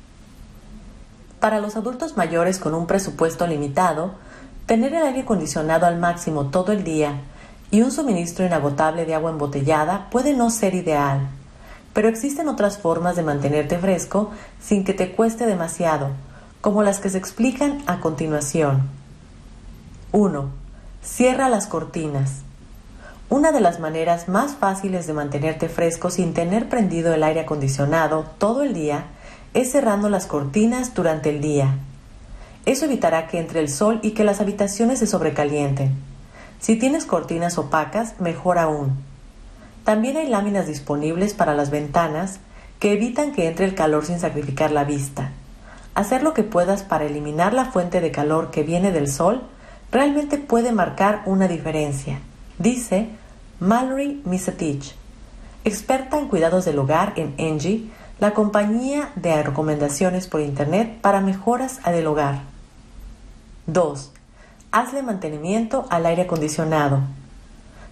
Para 1.40 1.60
los 1.60 1.76
adultos 1.76 2.18
mayores 2.18 2.58
con 2.58 2.74
un 2.74 2.88
presupuesto 2.88 3.46
limitado, 3.46 4.16
tener 4.66 4.94
el 4.96 5.04
aire 5.04 5.22
acondicionado 5.22 5.86
al 5.86 6.00
máximo 6.00 6.48
todo 6.48 6.72
el 6.72 6.84
día 6.84 7.22
y 7.70 7.82
un 7.84 7.92
suministro 7.92 8.46
inagotable 8.46 9.06
de 9.06 9.14
agua 9.14 9.32
embotellada 9.32 10.10
puede 10.10 10.34
no 10.34 10.50
ser 10.50 10.74
ideal, 10.74 11.28
pero 11.94 12.10
existen 12.10 12.48
otras 12.48 12.80
formas 12.80 13.16
de 13.16 13.24
mantenerte 13.24 13.78
fresco 13.78 14.32
sin 14.60 14.84
que 14.84 14.94
te 14.94 15.12
cueste 15.12 15.46
demasiado, 15.46 16.10
como 16.62 16.82
las 16.82 17.00
que 17.00 17.10
se 17.10 17.20
explican 17.20 17.84
a 17.86 18.00
continuación. 18.00 18.90
1. 20.12 20.50
Cierra 21.04 21.50
las 21.50 21.68
cortinas. 21.68 22.42
Una 23.30 23.52
de 23.52 23.62
las 23.62 23.80
maneras 23.80 24.28
más 24.28 24.56
fáciles 24.56 25.06
de 25.06 25.14
mantenerte 25.14 25.70
fresco 25.70 26.10
sin 26.10 26.34
tener 26.34 26.68
prendido 26.68 27.14
el 27.14 27.24
aire 27.24 27.42
acondicionado 27.42 28.26
todo 28.40 28.64
el 28.64 28.74
día 28.74 29.06
es 29.54 29.72
cerrando 29.72 30.10
las 30.10 30.26
cortinas 30.26 30.94
durante 30.94 31.30
el 31.30 31.42
día. 31.42 31.78
Eso 32.66 32.86
evitará 32.86 33.28
que 33.28 33.40
entre 33.40 33.60
el 33.60 33.70
sol 33.70 34.00
y 34.04 34.12
que 34.12 34.24
las 34.24 34.42
habitaciones 34.42 35.00
se 35.00 35.08
sobrecalienten. 35.08 35.96
Si 36.60 36.76
tienes 36.76 37.06
cortinas 37.06 37.58
opacas, 37.58 38.20
mejor 38.20 38.58
aún. 38.58 38.98
También 39.84 40.18
hay 40.18 40.28
láminas 40.28 40.68
disponibles 40.68 41.34
para 41.34 41.56
las 41.56 41.70
ventanas 41.70 42.40
que 42.80 42.94
evitan 42.94 43.32
que 43.32 43.48
entre 43.48 43.66
el 43.66 43.76
calor 43.76 44.06
sin 44.06 44.20
sacrificar 44.20 44.72
la 44.72 44.84
vista. 44.84 45.32
Hacer 45.96 46.24
lo 46.24 46.34
que 46.34 46.44
puedas 46.44 46.84
para 46.84 47.06
eliminar 47.06 47.54
la 47.54 47.66
fuente 47.66 48.02
de 48.02 48.12
calor 48.12 48.52
que 48.52 48.64
viene 48.64 48.92
del 48.92 49.10
sol 49.10 49.44
realmente 49.92 50.38
puede 50.38 50.72
marcar 50.72 51.24
una 51.26 51.48
diferencia, 51.48 52.20
dice 52.60 53.10
Mallory 53.60 54.22
Misatich, 54.26 54.94
experta 55.64 56.20
en 56.20 56.28
cuidados 56.28 56.66
del 56.66 56.78
hogar 56.80 57.14
en 57.16 57.34
Engie, 57.38 57.90
la 58.20 58.32
compañía 58.32 59.12
de 59.16 59.44
recomendaciones 59.44 60.26
por 60.26 60.42
Internet 60.42 60.98
para 61.02 61.22
mejoras 61.22 61.80
del 61.84 62.08
hogar. 62.08 62.40
2. 63.68 64.12
Hazle 64.72 65.04
mantenimiento 65.04 65.86
al 65.92 66.08
aire 66.08 66.24
acondicionado. 66.24 67.02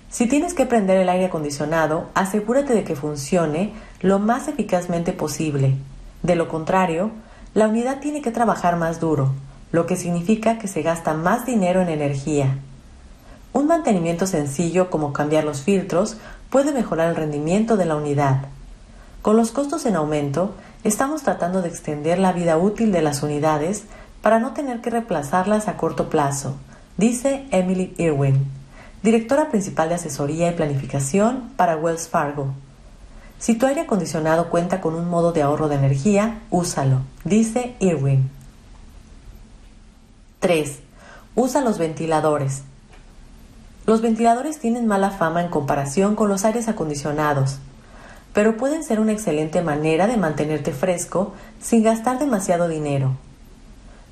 Si 0.10 0.27
tienes 0.27 0.55
que 0.55 0.65
prender 0.65 0.98
el 0.98 1.10
aire 1.10 1.25
acondicionado, 1.25 2.10
asegúrate 2.15 2.74
de 2.74 2.84
que 2.84 2.96
funcione 2.96 3.74
lo 4.01 4.17
más 4.17 4.48
eficazmente 4.48 5.13
posible. 5.13 5.75
De 6.24 6.36
lo 6.36 6.48
contrario, 6.48 7.12
la 7.53 7.67
unidad 7.67 8.00
tiene 8.00 8.24
que 8.24 8.32
trabajar 8.32 8.77
más 8.77 9.00
duro, 9.00 9.32
lo 9.72 9.86
que 9.86 9.96
significa 9.96 10.58
que 10.58 10.67
se 10.67 10.82
gasta 10.82 11.13
más 11.13 11.46
dinero 11.46 11.82
en 11.82 11.89
energía. 11.89 12.58
Un 13.53 13.67
mantenimiento 13.67 14.25
sencillo 14.25 14.89
como 14.89 15.13
cambiar 15.13 15.44
los 15.44 15.62
filtros 15.62 16.17
puede 16.50 16.72
mejorar 16.72 17.10
el 17.10 17.15
rendimiento 17.15 17.77
de 17.77 17.86
la 17.86 17.96
unidad. 17.96 18.48
Con 19.25 19.38
los 19.38 19.51
costos 19.51 19.88
en 19.88 19.96
aumento, 19.96 20.53
estamos 20.84 21.24
tratando 21.24 21.63
de 21.63 21.70
extender 21.70 22.20
la 22.20 22.32
vida 22.32 22.60
útil 22.60 22.91
de 22.91 23.01
las 23.01 23.24
unidades 23.24 23.86
para 24.22 24.38
no 24.38 24.53
tener 24.53 24.82
que 24.82 24.91
reemplazarlas 24.91 25.67
a 25.67 25.77
corto 25.77 26.12
plazo, 26.12 26.58
dice 26.98 27.48
Emily 27.50 27.96
Irwin, 27.98 28.46
directora 29.01 29.50
principal 29.50 29.89
de 29.89 29.96
asesoría 29.96 30.51
y 30.51 30.53
planificación 30.53 31.50
para 31.55 31.75
Wells 31.75 32.08
Fargo. 32.08 32.53
Si 33.39 33.55
tu 33.55 33.65
aire 33.65 33.82
acondicionado 33.82 34.51
cuenta 34.51 34.79
con 34.79 34.94
un 34.94 35.10
modo 35.10 35.32
de 35.32 35.41
ahorro 35.41 35.70
de 35.70 35.77
energía, 35.77 36.41
úsalo, 36.51 37.00
dice 37.24 37.75
Irwin. 37.79 38.29
3. 40.39 40.82
Usa 41.34 41.62
los 41.62 41.79
ventiladores. 41.79 42.62
Los 43.88 44.03
ventiladores 44.03 44.60
tienen 44.60 44.86
mala 44.86 45.10
fama 45.10 45.41
en 45.41 45.50
comparación 45.50 46.15
con 46.15 46.29
los 46.29 46.46
aires 46.46 46.67
acondicionados, 46.67 47.58
pero 48.36 48.58
pueden 48.58 48.84
ser 48.84 49.00
una 49.00 49.13
excelente 49.13 49.62
manera 49.62 50.08
de 50.08 50.18
mantenerte 50.18 50.74
fresco 50.74 51.34
sin 51.62 51.84
gastar 51.84 52.20
demasiado 52.20 52.68
dinero. 52.68 53.15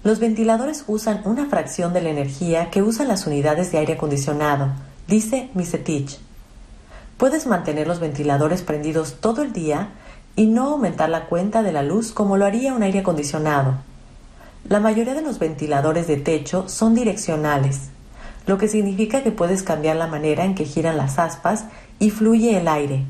Los 0.01 0.19
ventiladores 0.21 0.85
usan 0.87 1.21
una 1.25 1.47
fracción 1.47 1.91
de 1.91 2.01
la 2.01 2.09
energía 2.09 2.71
que 2.71 2.81
usan 2.81 3.09
las 3.09 3.27
unidades 3.27 3.73
de 3.73 3.79
aire 3.79 3.93
acondicionado, 3.93 4.69
dice 5.09 5.49
Misetich. 5.53 6.19
Puedes 7.17 7.47
mantener 7.47 7.85
los 7.85 7.99
ventiladores 7.99 8.61
prendidos 8.61 9.17
todo 9.19 9.41
el 9.41 9.51
día 9.51 9.89
y 10.37 10.45
no 10.45 10.69
aumentar 10.69 11.09
la 11.09 11.25
cuenta 11.25 11.61
de 11.61 11.73
la 11.73 11.83
luz 11.83 12.13
como 12.13 12.37
lo 12.37 12.45
haría 12.45 12.73
un 12.73 12.81
aire 12.81 12.99
acondicionado. 12.99 13.75
La 14.69 14.79
mayoría 14.79 15.15
de 15.15 15.21
los 15.21 15.37
ventiladores 15.37 16.07
de 16.07 16.15
techo 16.15 16.69
son 16.69 16.95
direccionales, 16.95 17.89
lo 18.47 18.57
que 18.57 18.69
significa 18.69 19.21
que 19.21 19.31
puedes 19.31 19.63
cambiar 19.63 19.97
la 19.97 20.07
manera 20.07 20.45
en 20.45 20.55
que 20.55 20.63
giran 20.63 20.95
las 20.95 21.19
aspas 21.19 21.65
y 21.99 22.09
fluye 22.09 22.57
el 22.57 22.69
aire. 22.69 23.03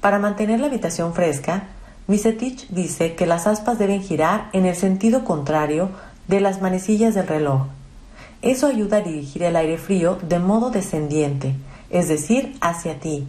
Para 0.00 0.18
mantener 0.18 0.60
la 0.60 0.66
habitación 0.66 1.12
fresca, 1.12 1.64
Misetich 2.06 2.68
dice 2.68 3.14
que 3.16 3.26
las 3.26 3.46
aspas 3.46 3.78
deben 3.78 4.02
girar 4.02 4.48
en 4.52 4.64
el 4.64 4.76
sentido 4.76 5.24
contrario 5.24 5.90
de 6.28 6.40
las 6.40 6.62
manecillas 6.62 7.14
del 7.14 7.26
reloj. 7.26 7.66
Eso 8.40 8.68
ayuda 8.68 8.98
a 8.98 9.02
dirigir 9.02 9.42
el 9.42 9.56
aire 9.56 9.76
frío 9.76 10.18
de 10.22 10.38
modo 10.38 10.70
descendiente, 10.70 11.54
es 11.90 12.08
decir, 12.08 12.56
hacia 12.60 13.00
ti. 13.00 13.26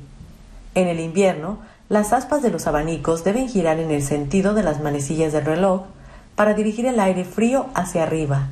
En 0.75 0.87
el 0.87 0.99
invierno, 0.99 1.57
las 1.89 2.13
aspas 2.13 2.43
de 2.43 2.51
los 2.51 2.67
abanicos 2.67 3.23
deben 3.23 3.49
girar 3.49 3.79
en 3.79 3.89
el 3.89 4.03
sentido 4.03 4.53
de 4.53 4.61
las 4.61 4.79
manecillas 4.79 5.33
del 5.33 5.45
reloj 5.45 5.81
para 6.35 6.53
dirigir 6.53 6.85
el 6.85 6.99
aire 6.99 7.25
frío 7.25 7.65
hacia 7.73 8.03
arriba. 8.03 8.49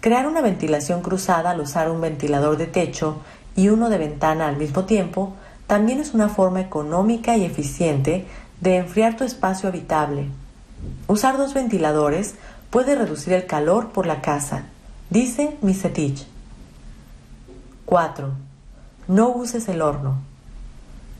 Crear 0.00 0.26
una 0.26 0.40
ventilación 0.40 1.00
cruzada 1.00 1.50
al 1.50 1.60
usar 1.60 1.88
un 1.90 2.00
ventilador 2.00 2.56
de 2.56 2.66
techo 2.66 3.18
y 3.54 3.68
uno 3.68 3.88
de 3.88 3.98
ventana 3.98 4.48
al 4.48 4.56
mismo 4.56 4.84
tiempo 4.84 5.34
también 5.70 6.00
es 6.00 6.14
una 6.14 6.28
forma 6.28 6.60
económica 6.60 7.36
y 7.36 7.44
eficiente 7.44 8.26
de 8.60 8.78
enfriar 8.78 9.16
tu 9.16 9.22
espacio 9.22 9.68
habitable. 9.68 10.26
Usar 11.06 11.36
dos 11.36 11.54
ventiladores 11.54 12.34
puede 12.70 12.96
reducir 12.96 13.34
el 13.34 13.46
calor 13.46 13.90
por 13.90 14.04
la 14.04 14.20
casa, 14.20 14.64
dice 15.10 15.56
Misetich. 15.62 16.26
4. 17.86 18.30
No 19.06 19.28
uses 19.28 19.68
el 19.68 19.80
horno. 19.80 20.16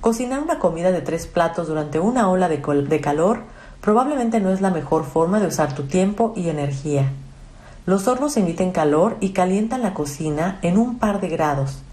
Cocinar 0.00 0.40
una 0.40 0.58
comida 0.58 0.90
de 0.90 1.00
tres 1.00 1.28
platos 1.28 1.68
durante 1.68 2.00
una 2.00 2.28
ola 2.28 2.48
de, 2.48 2.56
de, 2.56 3.00
calor 3.00 3.44
probablemente 3.80 4.40
no 4.40 4.50
es 4.50 4.60
la 4.60 4.72
mejor 4.72 5.04
forma 5.04 5.38
de 5.38 5.46
usar 5.46 5.76
tu 5.76 5.84
tiempo 5.84 6.32
y 6.34 6.48
energía. 6.48 7.08
Los 7.86 8.08
hornos 8.08 8.36
emiten 8.36 8.72
calor 8.72 9.16
y 9.20 9.30
calientan 9.30 9.82
la 9.82 9.94
cocina 9.94 10.58
en 10.62 10.76
un 10.76 10.98
par 10.98 11.20
de 11.20 11.28
grados. 11.28 11.84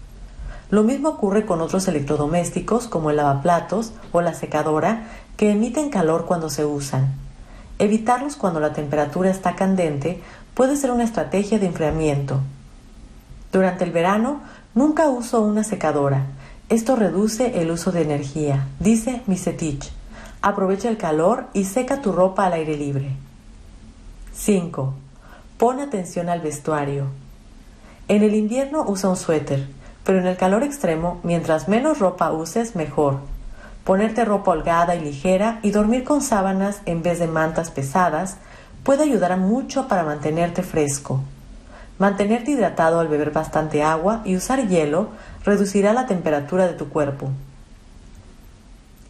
Lo 0.70 0.82
mismo 0.82 1.10
ocurre 1.10 1.46
con 1.46 1.60
otros 1.60 1.88
electrodomésticos 1.88 2.88
como 2.88 3.10
el 3.10 3.16
lavaplatos 3.16 3.92
o 4.12 4.20
la 4.20 4.34
secadora 4.34 5.08
que 5.36 5.50
emiten 5.50 5.90
calor 5.90 6.26
cuando 6.26 6.50
se 6.50 6.64
usan. 6.64 7.14
Evitarlos 7.78 8.36
cuando 8.36 8.60
la 8.60 8.72
temperatura 8.72 9.30
está 9.30 9.56
candente 9.56 10.22
puede 10.54 10.76
ser 10.76 10.90
una 10.90 11.04
estrategia 11.04 11.58
de 11.58 11.66
enfriamiento. 11.66 12.40
Durante 13.50 13.84
el 13.84 13.92
verano 13.92 14.40
Nunca 14.78 15.08
uso 15.08 15.40
una 15.40 15.64
secadora. 15.64 16.26
Esto 16.68 16.94
reduce 16.94 17.60
el 17.60 17.72
uso 17.72 17.90
de 17.90 18.02
energía, 18.02 18.68
dice 18.78 19.22
Misetich. 19.26 19.90
Aprovecha 20.40 20.88
el 20.88 20.96
calor 20.96 21.46
y 21.52 21.64
seca 21.64 22.00
tu 22.00 22.12
ropa 22.12 22.46
al 22.46 22.52
aire 22.52 22.76
libre. 22.76 23.10
5. 24.34 24.94
Pon 25.56 25.80
atención 25.80 26.28
al 26.28 26.42
vestuario. 26.42 27.06
En 28.06 28.22
el 28.22 28.36
invierno 28.36 28.84
usa 28.86 29.10
un 29.10 29.16
suéter, 29.16 29.66
pero 30.08 30.20
en 30.20 30.26
el 30.26 30.38
calor 30.38 30.62
extremo, 30.62 31.20
mientras 31.22 31.68
menos 31.68 31.98
ropa 31.98 32.32
uses, 32.32 32.74
mejor. 32.74 33.18
Ponerte 33.84 34.24
ropa 34.24 34.52
holgada 34.52 34.96
y 34.96 35.02
ligera 35.02 35.60
y 35.62 35.70
dormir 35.70 36.04
con 36.04 36.22
sábanas 36.22 36.80
en 36.86 37.02
vez 37.02 37.18
de 37.18 37.26
mantas 37.26 37.70
pesadas 37.70 38.38
puede 38.84 39.02
ayudar 39.02 39.36
mucho 39.36 39.86
para 39.86 40.04
mantenerte 40.04 40.62
fresco. 40.62 41.20
Mantenerte 41.98 42.52
hidratado 42.52 43.00
al 43.00 43.08
beber 43.08 43.32
bastante 43.32 43.82
agua 43.82 44.22
y 44.24 44.34
usar 44.34 44.66
hielo 44.66 45.10
reducirá 45.44 45.92
la 45.92 46.06
temperatura 46.06 46.66
de 46.66 46.72
tu 46.72 46.88
cuerpo. 46.88 47.28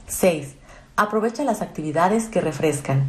6. 0.08 0.56
Aprovecha 0.96 1.44
las 1.44 1.62
actividades 1.62 2.26
que 2.26 2.40
refrescan. 2.40 3.04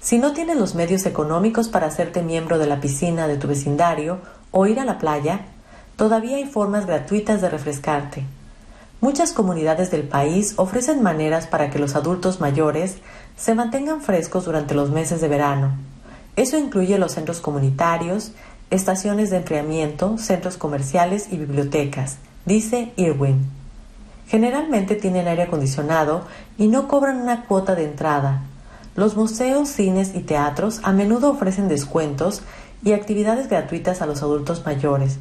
Si 0.00 0.18
no 0.18 0.34
tienes 0.34 0.56
los 0.56 0.76
medios 0.76 1.04
económicos 1.04 1.66
para 1.66 1.88
hacerte 1.88 2.22
miembro 2.22 2.58
de 2.60 2.68
la 2.68 2.80
piscina 2.80 3.26
de 3.26 3.38
tu 3.38 3.48
vecindario 3.48 4.20
o 4.52 4.66
ir 4.66 4.78
a 4.78 4.84
la 4.84 4.98
playa, 4.98 5.46
todavía 5.96 6.36
hay 6.36 6.44
formas 6.44 6.86
gratuitas 6.86 7.40
de 7.40 7.48
refrescarte. 7.48 8.24
Muchas 9.00 9.32
comunidades 9.32 9.90
del 9.90 10.04
país 10.04 10.54
ofrecen 10.56 11.02
maneras 11.02 11.46
para 11.46 11.70
que 11.70 11.78
los 11.78 11.96
adultos 11.96 12.40
mayores 12.40 12.96
se 13.36 13.54
mantengan 13.54 14.00
frescos 14.00 14.44
durante 14.44 14.74
los 14.74 14.90
meses 14.90 15.20
de 15.20 15.28
verano. 15.28 15.72
Eso 16.36 16.58
incluye 16.58 16.98
los 16.98 17.12
centros 17.12 17.40
comunitarios, 17.40 18.32
estaciones 18.70 19.30
de 19.30 19.38
enfriamiento, 19.38 20.18
centros 20.18 20.56
comerciales 20.56 21.28
y 21.30 21.38
bibliotecas, 21.38 22.16
dice 22.44 22.92
Irwin. 22.96 23.50
Generalmente 24.28 24.96
tienen 24.96 25.28
aire 25.28 25.44
acondicionado 25.44 26.22
y 26.58 26.66
no 26.68 26.88
cobran 26.88 27.20
una 27.20 27.44
cuota 27.44 27.74
de 27.74 27.84
entrada. 27.84 28.42
Los 28.96 29.16
museos, 29.16 29.68
cines 29.68 30.14
y 30.14 30.20
teatros 30.20 30.80
a 30.82 30.92
menudo 30.92 31.30
ofrecen 31.30 31.68
descuentos 31.68 32.42
y 32.82 32.92
actividades 32.92 33.48
gratuitas 33.48 34.02
a 34.02 34.06
los 34.06 34.22
adultos 34.22 34.64
mayores 34.64 35.18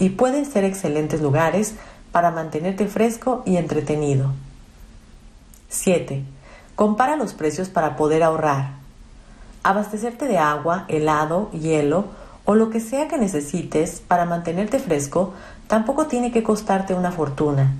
y 0.00 0.08
pueden 0.08 0.46
ser 0.46 0.64
excelentes 0.64 1.20
lugares 1.20 1.74
para 2.10 2.32
mantenerte 2.32 2.88
fresco 2.88 3.42
y 3.46 3.56
entretenido. 3.56 4.32
7. 5.68 6.24
Compara 6.74 7.16
los 7.16 7.34
precios 7.34 7.68
para 7.68 7.96
poder 7.96 8.24
ahorrar. 8.24 8.72
Abastecerte 9.62 10.26
de 10.26 10.38
agua, 10.38 10.86
helado, 10.88 11.50
hielo 11.52 12.06
o 12.46 12.54
lo 12.54 12.70
que 12.70 12.80
sea 12.80 13.06
que 13.06 13.18
necesites 13.18 14.02
para 14.08 14.24
mantenerte 14.24 14.78
fresco 14.80 15.34
tampoco 15.68 16.06
tiene 16.06 16.32
que 16.32 16.42
costarte 16.42 16.94
una 16.94 17.12
fortuna. 17.12 17.74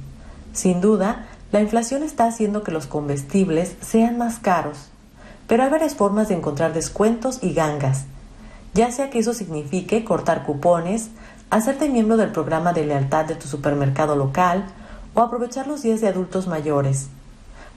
Sin 0.53 0.81
duda, 0.81 1.27
la 1.51 1.61
inflación 1.61 2.03
está 2.03 2.27
haciendo 2.27 2.63
que 2.63 2.71
los 2.71 2.87
comestibles 2.87 3.75
sean 3.81 4.19
más 4.19 4.39
caros, 4.39 4.91
pero 5.49 5.65
hay 5.65 5.71
varias 5.71 5.95
formas 5.95 6.29
de 6.29 6.35
encontrar 6.35 6.73
descuentos 6.73 7.39
y 7.43 7.55
gangas, 7.55 8.05
ya 8.75 8.93
sea 8.93 9.11
que 9.11 9.19
eso 9.19 9.35
signifique 9.35 10.05
cortar 10.05 10.45
cupones, 10.45 11.11
hacerte 11.51 11.89
miembro 11.89 12.17
del 12.17 12.31
programa 12.31 12.73
de 12.73 12.87
lealtad 12.87 13.25
de 13.25 13.35
tu 13.35 13.49
supermercado 13.49 14.15
local 14.17 14.65
o 15.15 15.21
aprovechar 15.21 15.67
los 15.67 15.83
días 15.83 16.01
de 16.01 16.09
adultos 16.09 16.47
mayores. 16.47 17.09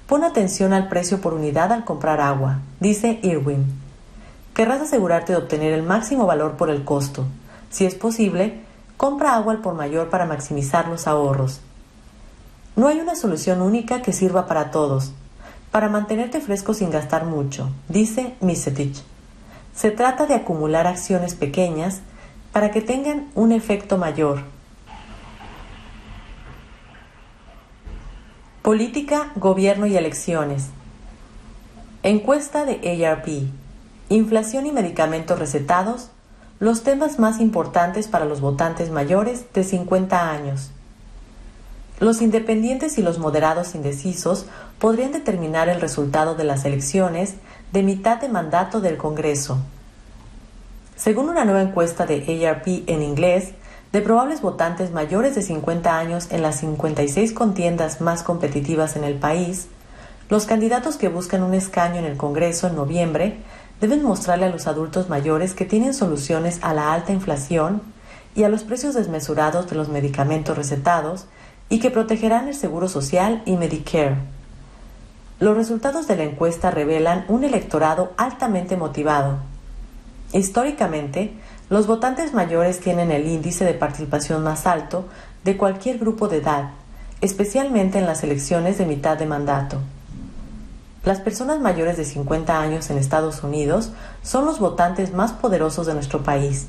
Pon 0.07 0.23
atención 0.23 0.73
al 0.73 0.89
precio 0.89 1.21
por 1.21 1.33
unidad 1.33 1.71
al 1.71 1.83
comprar 1.83 2.21
agua, 2.21 2.59
dice 2.79 3.19
Irwin. 3.23 3.65
Querrás 4.53 4.81
asegurarte 4.81 5.33
de 5.33 5.39
obtener 5.39 5.73
el 5.73 5.81
máximo 5.81 6.27
valor 6.27 6.53
por 6.53 6.69
el 6.69 6.83
costo. 6.83 7.25
Si 7.71 7.85
es 7.85 7.95
posible, 7.95 8.61
compra 8.97 9.35
agua 9.35 9.53
al 9.53 9.61
por 9.61 9.73
mayor 9.73 10.09
para 10.09 10.27
maximizar 10.27 10.87
los 10.87 11.07
ahorros. 11.07 11.61
No 12.75 12.87
hay 12.87 12.99
una 12.99 13.15
solución 13.15 13.61
única 13.61 14.03
que 14.03 14.13
sirva 14.13 14.45
para 14.45 14.69
todos. 14.69 15.13
Para 15.71 15.89
mantenerte 15.89 16.39
fresco 16.39 16.75
sin 16.75 16.91
gastar 16.91 17.25
mucho, 17.25 17.71
dice 17.87 18.35
Misetich. 18.41 19.01
Se 19.73 19.89
trata 19.89 20.27
de 20.27 20.35
acumular 20.35 20.85
acciones 20.85 21.33
pequeñas 21.33 22.01
para 22.53 22.71
que 22.71 22.81
tengan 22.81 23.27
un 23.35 23.51
efecto 23.51 23.97
mayor. 23.97 24.43
Política, 28.61 29.33
gobierno 29.35 29.87
y 29.87 29.97
elecciones. 29.97 30.67
Encuesta 32.03 32.63
de 32.63 33.05
ARP. 33.05 33.49
Inflación 34.09 34.67
y 34.67 34.71
medicamentos 34.71 35.39
recetados. 35.39 36.11
Los 36.59 36.83
temas 36.83 37.19
más 37.19 37.41
importantes 37.41 38.07
para 38.07 38.25
los 38.25 38.39
votantes 38.39 38.91
mayores 38.91 39.51
de 39.53 39.63
50 39.63 40.31
años. 40.31 40.69
Los 41.99 42.21
independientes 42.21 42.97
y 42.97 43.01
los 43.01 43.17
moderados 43.17 43.75
indecisos 43.75 44.45
podrían 44.77 45.11
determinar 45.11 45.69
el 45.69 45.81
resultado 45.81 46.35
de 46.35 46.43
las 46.43 46.65
elecciones 46.65 47.35
de 47.71 47.83
mitad 47.83 48.21
de 48.21 48.29
mandato 48.29 48.79
del 48.79 48.97
Congreso. 48.97 49.57
Según 50.95 51.29
una 51.29 51.43
nueva 51.43 51.61
encuesta 51.61 52.05
de 52.05 52.47
ARP 52.47 52.67
en 52.87 53.01
inglés, 53.01 53.53
de 53.91 54.01
probables 54.01 54.41
votantes 54.41 54.91
mayores 54.91 55.35
de 55.35 55.41
50 55.41 55.97
años 55.97 56.27
en 56.31 56.41
las 56.41 56.59
56 56.59 57.33
contiendas 57.33 57.99
más 58.01 58.23
competitivas 58.23 58.95
en 58.95 59.03
el 59.03 59.15
país, 59.15 59.67
los 60.29 60.45
candidatos 60.45 60.95
que 60.95 61.09
buscan 61.09 61.43
un 61.43 61.53
escaño 61.53 61.97
en 61.97 62.05
el 62.05 62.17
Congreso 62.17 62.67
en 62.67 62.75
noviembre 62.75 63.37
deben 63.81 64.03
mostrarle 64.03 64.45
a 64.45 64.49
los 64.49 64.67
adultos 64.67 65.09
mayores 65.09 65.53
que 65.53 65.65
tienen 65.65 65.93
soluciones 65.93 66.59
a 66.61 66.73
la 66.73 66.93
alta 66.93 67.11
inflación 67.11 67.81
y 68.35 68.43
a 68.43 68.49
los 68.49 68.63
precios 68.63 68.93
desmesurados 68.93 69.69
de 69.69 69.75
los 69.75 69.89
medicamentos 69.89 70.57
recetados 70.57 71.25
y 71.69 71.79
que 71.79 71.91
protegerán 71.91 72.47
el 72.47 72.55
Seguro 72.55 72.87
Social 72.87 73.41
y 73.45 73.57
Medicare. 73.57 74.17
Los 75.39 75.57
resultados 75.57 76.07
de 76.07 76.15
la 76.15 76.23
encuesta 76.23 76.71
revelan 76.71 77.25
un 77.27 77.43
electorado 77.43 78.13
altamente 78.15 78.77
motivado, 78.77 79.39
Históricamente, 80.33 81.31
los 81.69 81.85
votantes 81.85 82.33
mayores 82.33 82.79
tienen 82.79 83.11
el 83.11 83.27
índice 83.27 83.65
de 83.65 83.75
participación 83.75 84.43
más 84.43 84.65
alto 84.65 85.05
de 85.43 85.57
cualquier 85.57 85.99
grupo 85.99 86.27
de 86.27 86.37
edad, 86.37 86.71
especialmente 87.21 87.99
en 87.99 88.07
las 88.07 88.23
elecciones 88.23 88.79
de 88.79 88.87
mitad 88.87 89.17
de 89.17 89.27
mandato. 89.27 89.77
Las 91.05 91.19
personas 91.19 91.59
mayores 91.59 91.97
de 91.97 92.05
50 92.05 92.59
años 92.59 92.89
en 92.89 92.97
Estados 92.97 93.43
Unidos 93.43 93.91
son 94.23 94.45
los 94.45 94.59
votantes 94.59 95.13
más 95.13 95.33
poderosos 95.33 95.85
de 95.85 95.93
nuestro 95.93 96.23
país 96.23 96.67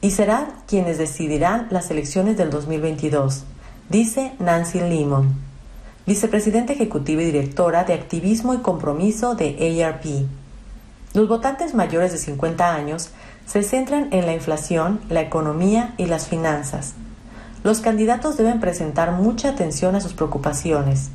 y 0.00 0.10
serán 0.10 0.52
quienes 0.66 0.98
decidirán 0.98 1.68
las 1.70 1.90
elecciones 1.90 2.36
del 2.36 2.50
2022, 2.50 3.44
dice 3.88 4.32
Nancy 4.38 4.78
Lemon, 4.78 5.34
vicepresidenta 6.06 6.72
ejecutiva 6.72 7.22
y 7.22 7.26
directora 7.26 7.84
de 7.84 7.94
Activismo 7.94 8.54
y 8.54 8.58
Compromiso 8.58 9.34
de 9.34 9.84
ARP. 9.84 10.26
Los 11.14 11.28
votantes 11.28 11.74
mayores 11.74 12.10
de 12.12 12.18
50 12.18 12.74
años 12.74 13.10
se 13.44 13.62
centran 13.62 14.08
en 14.12 14.24
la 14.24 14.32
inflación, 14.32 15.00
la 15.10 15.20
economía 15.20 15.94
y 15.98 16.06
las 16.06 16.26
finanzas. 16.26 16.94
Los 17.64 17.80
candidatos 17.80 18.38
deben 18.38 18.60
presentar 18.60 19.12
mucha 19.12 19.50
atención 19.50 19.94
a 19.94 20.00
sus 20.00 20.14
preocupaciones. 20.14 21.10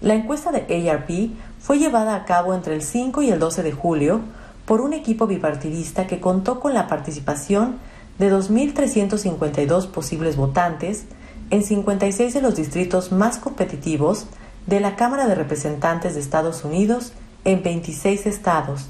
La 0.00 0.14
encuesta 0.14 0.50
de 0.50 0.90
ARP 0.90 1.30
fue 1.60 1.78
llevada 1.78 2.16
a 2.16 2.24
cabo 2.24 2.54
entre 2.54 2.74
el 2.74 2.82
5 2.82 3.22
y 3.22 3.30
el 3.30 3.38
12 3.38 3.62
de 3.62 3.72
julio 3.72 4.20
por 4.66 4.80
un 4.80 4.92
equipo 4.92 5.26
bipartidista 5.26 6.06
que 6.06 6.20
contó 6.20 6.60
con 6.60 6.74
la 6.74 6.88
participación 6.88 7.78
de 8.18 8.32
2.352 8.32 9.86
posibles 9.88 10.36
votantes 10.36 11.04
en 11.50 11.62
56 11.62 12.34
de 12.34 12.42
los 12.42 12.56
distritos 12.56 13.12
más 13.12 13.38
competitivos 13.38 14.26
de 14.66 14.80
la 14.80 14.96
Cámara 14.96 15.26
de 15.26 15.34
Representantes 15.34 16.14
de 16.14 16.20
Estados 16.20 16.64
Unidos 16.64 17.12
en 17.44 17.62
26 17.62 18.26
estados. 18.26 18.86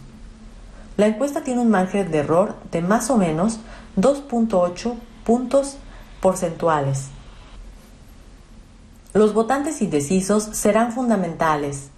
La 0.96 1.06
encuesta 1.06 1.42
tiene 1.42 1.60
un 1.60 1.70
margen 1.70 2.10
de 2.10 2.18
error 2.18 2.56
de 2.72 2.82
más 2.82 3.10
o 3.10 3.16
menos 3.16 3.60
2.8 3.96 4.94
puntos 5.24 5.76
porcentuales. 6.20 7.06
Los 9.14 9.32
votantes 9.32 9.80
indecisos 9.80 10.44
serán 10.44 10.92
fundamentales. 10.92 11.88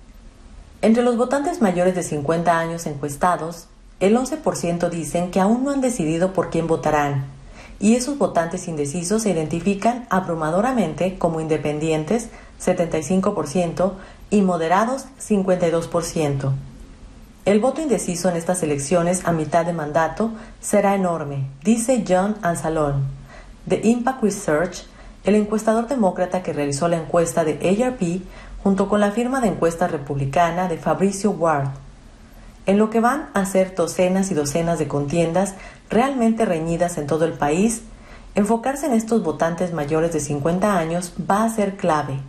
Entre 0.82 1.02
los 1.02 1.16
votantes 1.16 1.60
mayores 1.60 1.94
de 1.94 2.02
50 2.02 2.58
años 2.58 2.86
encuestados, 2.86 3.68
el 4.00 4.16
11% 4.16 4.88
dicen 4.88 5.30
que 5.30 5.40
aún 5.40 5.64
no 5.64 5.70
han 5.70 5.80
decidido 5.80 6.32
por 6.32 6.50
quién 6.50 6.66
votarán, 6.66 7.26
y 7.80 7.96
esos 7.96 8.18
votantes 8.18 8.68
indecisos 8.68 9.22
se 9.22 9.30
identifican 9.30 10.06
abrumadoramente 10.10 11.18
como 11.18 11.40
independientes, 11.40 12.28
75%, 12.62 13.92
y 14.30 14.42
moderados 14.42 15.06
52%. 15.20 16.52
El 17.44 17.58
voto 17.58 17.80
indeciso 17.80 18.28
en 18.28 18.36
estas 18.36 18.62
elecciones 18.62 19.22
a 19.24 19.32
mitad 19.32 19.66
de 19.66 19.72
mandato 19.72 20.30
será 20.60 20.94
enorme, 20.94 21.46
dice 21.64 22.04
John 22.06 22.36
Anzalone, 22.42 23.02
de 23.66 23.80
Impact 23.82 24.22
Research, 24.22 24.86
el 25.24 25.34
encuestador 25.34 25.88
demócrata 25.88 26.42
que 26.42 26.52
realizó 26.52 26.88
la 26.88 26.98
encuesta 26.98 27.44
de 27.44 27.84
ARP 27.84 28.22
junto 28.62 28.88
con 28.88 29.00
la 29.00 29.10
firma 29.10 29.40
de 29.40 29.48
encuesta 29.48 29.88
republicana 29.88 30.68
de 30.68 30.78
Fabricio 30.78 31.30
Ward. 31.30 31.70
En 32.66 32.78
lo 32.78 32.90
que 32.90 33.00
van 33.00 33.30
a 33.34 33.44
ser 33.46 33.74
docenas 33.74 34.30
y 34.30 34.34
docenas 34.34 34.78
de 34.78 34.86
contiendas 34.86 35.54
realmente 35.88 36.44
reñidas 36.44 36.98
en 36.98 37.06
todo 37.06 37.24
el 37.24 37.32
país, 37.32 37.82
enfocarse 38.34 38.86
en 38.86 38.92
estos 38.92 39.22
votantes 39.22 39.72
mayores 39.72 40.12
de 40.12 40.20
50 40.20 40.78
años 40.78 41.14
va 41.28 41.44
a 41.44 41.48
ser 41.48 41.76
clave. 41.76 42.20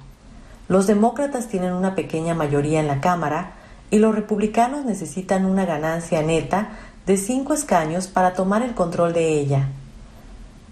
Los 0.67 0.87
demócratas 0.87 1.47
tienen 1.47 1.73
una 1.73 1.95
pequeña 1.95 2.33
mayoría 2.33 2.79
en 2.79 2.87
la 2.87 3.01
Cámara 3.01 3.53
y 3.89 3.99
los 3.99 4.15
republicanos 4.15 4.85
necesitan 4.85 5.45
una 5.45 5.65
ganancia 5.65 6.21
neta 6.21 6.69
de 7.05 7.17
cinco 7.17 7.53
escaños 7.53 8.07
para 8.07 8.33
tomar 8.33 8.61
el 8.61 8.73
control 8.73 9.13
de 9.13 9.39
ella. 9.39 9.67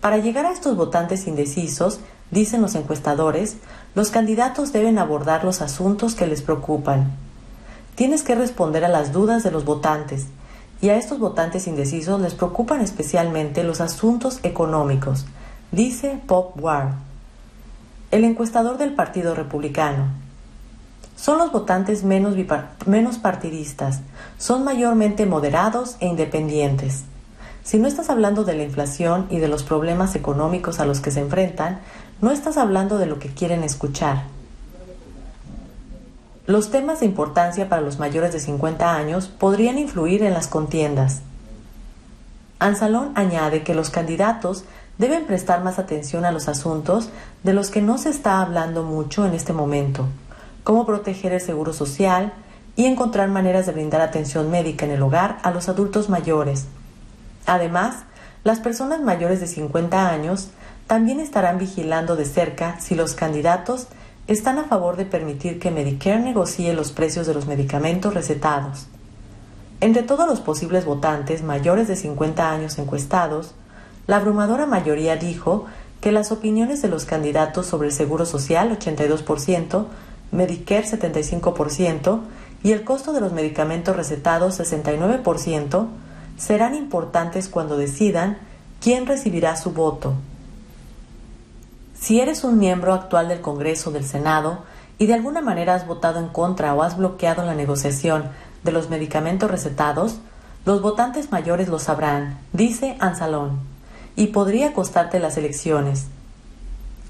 Para 0.02 0.18
llegar 0.18 0.46
a 0.46 0.52
estos 0.52 0.78
votantes 0.78 1.28
indecisos, 1.28 2.00
dicen 2.32 2.62
los 2.62 2.76
encuestadores, 2.76 3.58
los 3.96 4.12
candidatos 4.12 4.72
deben 4.72 4.98
abordar 5.00 5.44
los 5.44 5.62
asuntos 5.62 6.16
que 6.16 6.28
les 6.28 6.42
preocupan. 6.42 7.12
Tienes 7.96 8.24
que 8.24 8.36
responder 8.36 8.86
a 8.86 8.90
las 8.90 9.12
dudas 9.12 9.44
de 9.44 9.52
los 9.52 9.66
votantes, 9.66 10.28
y 10.82 10.90
a 10.90 10.96
estos 10.96 11.20
votantes 11.20 11.68
indecisos 11.68 12.22
les 12.22 12.36
preocupan 12.36 12.80
especialmente 12.80 13.66
los 13.66 13.82
asuntos 13.82 14.40
económicos, 14.44 15.26
dice 15.72 16.22
Pop 16.26 16.56
Ward 16.62 17.09
el 18.12 18.24
encuestador 18.24 18.78
del 18.78 18.94
Partido 18.94 19.36
Republicano. 19.36 20.08
Son 21.16 21.38
los 21.38 21.52
votantes 21.52 22.04
menos, 22.04 22.36
menos 22.86 23.18
partidistas, 23.18 24.00
son 24.38 24.64
mayormente 24.64 25.26
moderados 25.26 25.98
e 26.00 26.08
independientes. 26.08 27.04
Si 27.64 27.78
no 27.78 27.88
estás 27.88 28.10
hablando 28.10 28.46
de 28.46 28.56
la 28.56 28.64
inflación 28.64 29.28
y 29.30 29.38
de 29.38 29.48
los 29.48 29.64
problemas 29.64 30.16
económicos 30.16 30.80
a 30.80 30.86
los 30.86 31.02
que 31.02 31.12
se 31.12 31.20
enfrentan, 31.20 31.82
no 32.22 32.32
estás 32.32 32.58
hablando 32.58 32.98
de 32.98 33.06
lo 33.06 33.20
que 33.20 33.30
quieren 33.30 33.64
escuchar. 33.64 34.24
Los 36.48 36.72
temas 36.72 37.02
de 37.02 37.06
importancia 37.06 37.70
para 37.70 37.84
los 37.84 38.00
mayores 38.00 38.34
de 38.34 38.40
50 38.40 38.96
años 38.96 39.28
podrían 39.28 39.78
influir 39.78 40.24
en 40.24 40.34
las 40.34 40.48
contiendas. 40.48 41.22
Ansalón 42.58 43.12
añade 43.14 43.64
que 43.64 43.76
los 43.76 43.92
candidatos 43.92 44.64
deben 45.00 45.26
prestar 45.26 45.64
más 45.64 45.80
atención 45.80 46.26
a 46.26 46.32
los 46.32 46.48
asuntos 46.48 47.10
de 47.44 47.54
los 47.54 47.72
que 47.72 47.82
no 47.82 47.98
se 47.98 48.10
está 48.10 48.42
hablando 48.42 48.84
mucho 48.84 49.26
en 49.26 49.34
este 49.34 49.54
momento, 49.54 50.06
cómo 50.64 50.86
proteger 50.86 51.32
el 51.32 51.42
seguro 51.42 51.74
social 51.74 52.34
y 52.76 52.86
encontrar 52.86 53.30
maneras 53.30 53.66
de 53.66 53.72
brindar 53.72 54.02
atención 54.02 54.52
médica 54.52 54.86
en 54.86 54.92
el 54.92 55.02
hogar 55.02 55.40
a 55.42 55.52
los 55.52 55.70
adultos 55.70 56.10
mayores. 56.10 56.66
Además, 57.46 58.04
las 58.44 58.60
personas 58.60 59.02
mayores 59.02 59.40
de 59.40 59.48
50 59.48 60.10
años 60.10 60.50
también 60.86 61.20
estarán 61.20 61.58
vigilando 61.58 62.16
de 62.16 62.26
cerca 62.26 62.80
si 62.80 62.94
los 62.94 63.14
candidatos 63.14 63.88
están 64.28 64.60
a 64.60 64.66
favor 64.66 64.98
de 64.98 65.06
permitir 65.06 65.60
que 65.60 65.72
Medicare 65.72 66.20
negocie 66.20 66.74
los 66.74 66.92
precios 66.92 67.26
de 67.26 67.34
los 67.34 67.48
medicamentos 67.48 68.14
recetados. 68.14 68.88
Entre 69.82 70.04
todos 70.04 70.28
los 70.28 70.42
posibles 70.42 70.84
votantes 70.84 71.42
mayores 71.42 71.88
de 71.88 71.96
50 71.96 72.52
años 72.52 72.78
encuestados, 72.80 73.56
la 74.10 74.16
abrumadora 74.16 74.66
mayoría 74.66 75.18
dijo 75.18 75.68
que 76.02 76.12
las 76.12 76.32
opiniones 76.32 76.82
de 76.82 76.88
los 76.88 77.06
candidatos 77.06 77.68
sobre 77.68 77.90
el 77.90 77.94
Seguro 77.94 78.26
Social 78.26 78.76
82%, 78.76 79.86
Medicare 80.32 80.84
75% 80.84 82.20
y 82.64 82.72
el 82.72 82.84
costo 82.84 83.14
de 83.14 83.22
los 83.22 83.34
medicamentos 83.34 83.96
recetados 83.96 84.60
69% 84.60 85.86
serán 86.40 86.74
importantes 86.74 87.50
cuando 87.50 87.78
decidan 87.78 88.40
quién 88.82 89.06
recibirá 89.06 89.56
su 89.56 89.74
voto. 89.74 90.16
Si 91.94 92.20
eres 92.20 92.44
un 92.44 92.58
miembro 92.58 92.96
actual 92.96 93.28
del 93.28 93.42
Congreso 93.42 93.92
o 93.92 93.94
del 93.94 94.06
Senado 94.06 94.64
y 94.98 95.06
de 95.06 95.14
alguna 95.14 95.42
manera 95.42 95.76
has 95.76 95.86
votado 95.86 96.18
en 96.18 96.30
contra 96.30 96.74
o 96.74 96.82
has 96.82 96.98
bloqueado 96.98 97.46
la 97.46 97.54
negociación 97.54 98.24
de 98.64 98.72
los 98.72 98.90
medicamentos 98.90 99.52
recetados, 99.52 100.18
los 100.66 100.82
votantes 100.82 101.32
mayores 101.32 101.68
lo 101.68 101.78
sabrán, 101.78 102.40
dice 102.54 102.98
Ansalón, 103.00 103.69
y 104.20 104.28
podría 104.28 104.74
costarte 104.74 105.18
las 105.18 105.38
elecciones. 105.38 106.08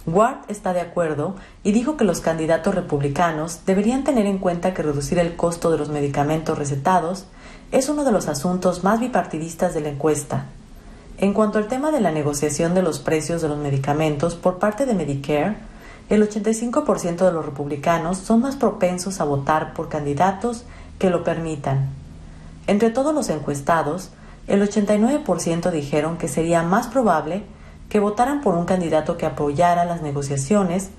Ward 0.05 0.41
está 0.47 0.73
de 0.73 0.81
acuerdo 0.81 1.35
y 1.63 1.71
dijo 1.71 1.97
que 1.97 2.03
los 2.03 2.21
candidatos 2.21 2.75
republicanos 2.75 3.61
deberían 3.65 4.03
tener 4.03 4.27
en 4.27 4.37
cuenta 4.37 4.75
que 4.75 4.83
reducir 4.83 5.17
el 5.17 5.35
costo 5.35 5.71
de 5.71 5.79
los 5.79 5.89
medicamentos 5.89 6.55
recetados 6.55 7.25
es 7.71 7.89
uno 7.89 8.03
de 8.03 8.11
los 8.11 8.27
asuntos 8.27 8.83
más 8.83 8.99
bipartidistas 8.99 9.73
de 9.73 9.81
la 9.81 9.89
encuesta. 9.89 10.45
En 11.17 11.33
cuanto 11.33 11.57
al 11.57 11.67
tema 11.67 11.91
de 11.91 11.99
la 11.99 12.11
negociación 12.11 12.75
de 12.75 12.83
los 12.83 12.99
precios 12.99 13.41
de 13.41 13.49
los 13.49 13.57
medicamentos 13.57 14.35
por 14.35 14.59
parte 14.59 14.85
de 14.85 14.93
Medicare, 14.93 15.55
el 16.11 16.21
85% 16.29 17.25
de 17.25 17.31
los 17.31 17.43
republicanos 17.43 18.19
son 18.19 18.41
más 18.41 18.55
propensos 18.55 19.19
a 19.19 19.23
votar 19.23 19.73
por 19.73 19.89
candidatos 19.89 20.63
que 20.99 21.09
lo 21.09 21.23
permitan. 21.23 21.89
Entre 22.67 22.91
todos 22.91 23.15
los 23.15 23.29
encuestados, 23.29 24.11
el 24.49 24.61
89% 24.67 25.71
dijeron 25.71 26.17
que 26.17 26.27
sería 26.27 26.63
más 26.63 26.87
probable 26.87 27.43
que 27.87 27.99
votaran 27.99 28.41
por 28.41 28.55
un 28.55 28.65
candidato 28.65 29.17
que 29.17 29.25
apoyara 29.25 29.85
las 29.85 30.01
negociaciones 30.01 30.89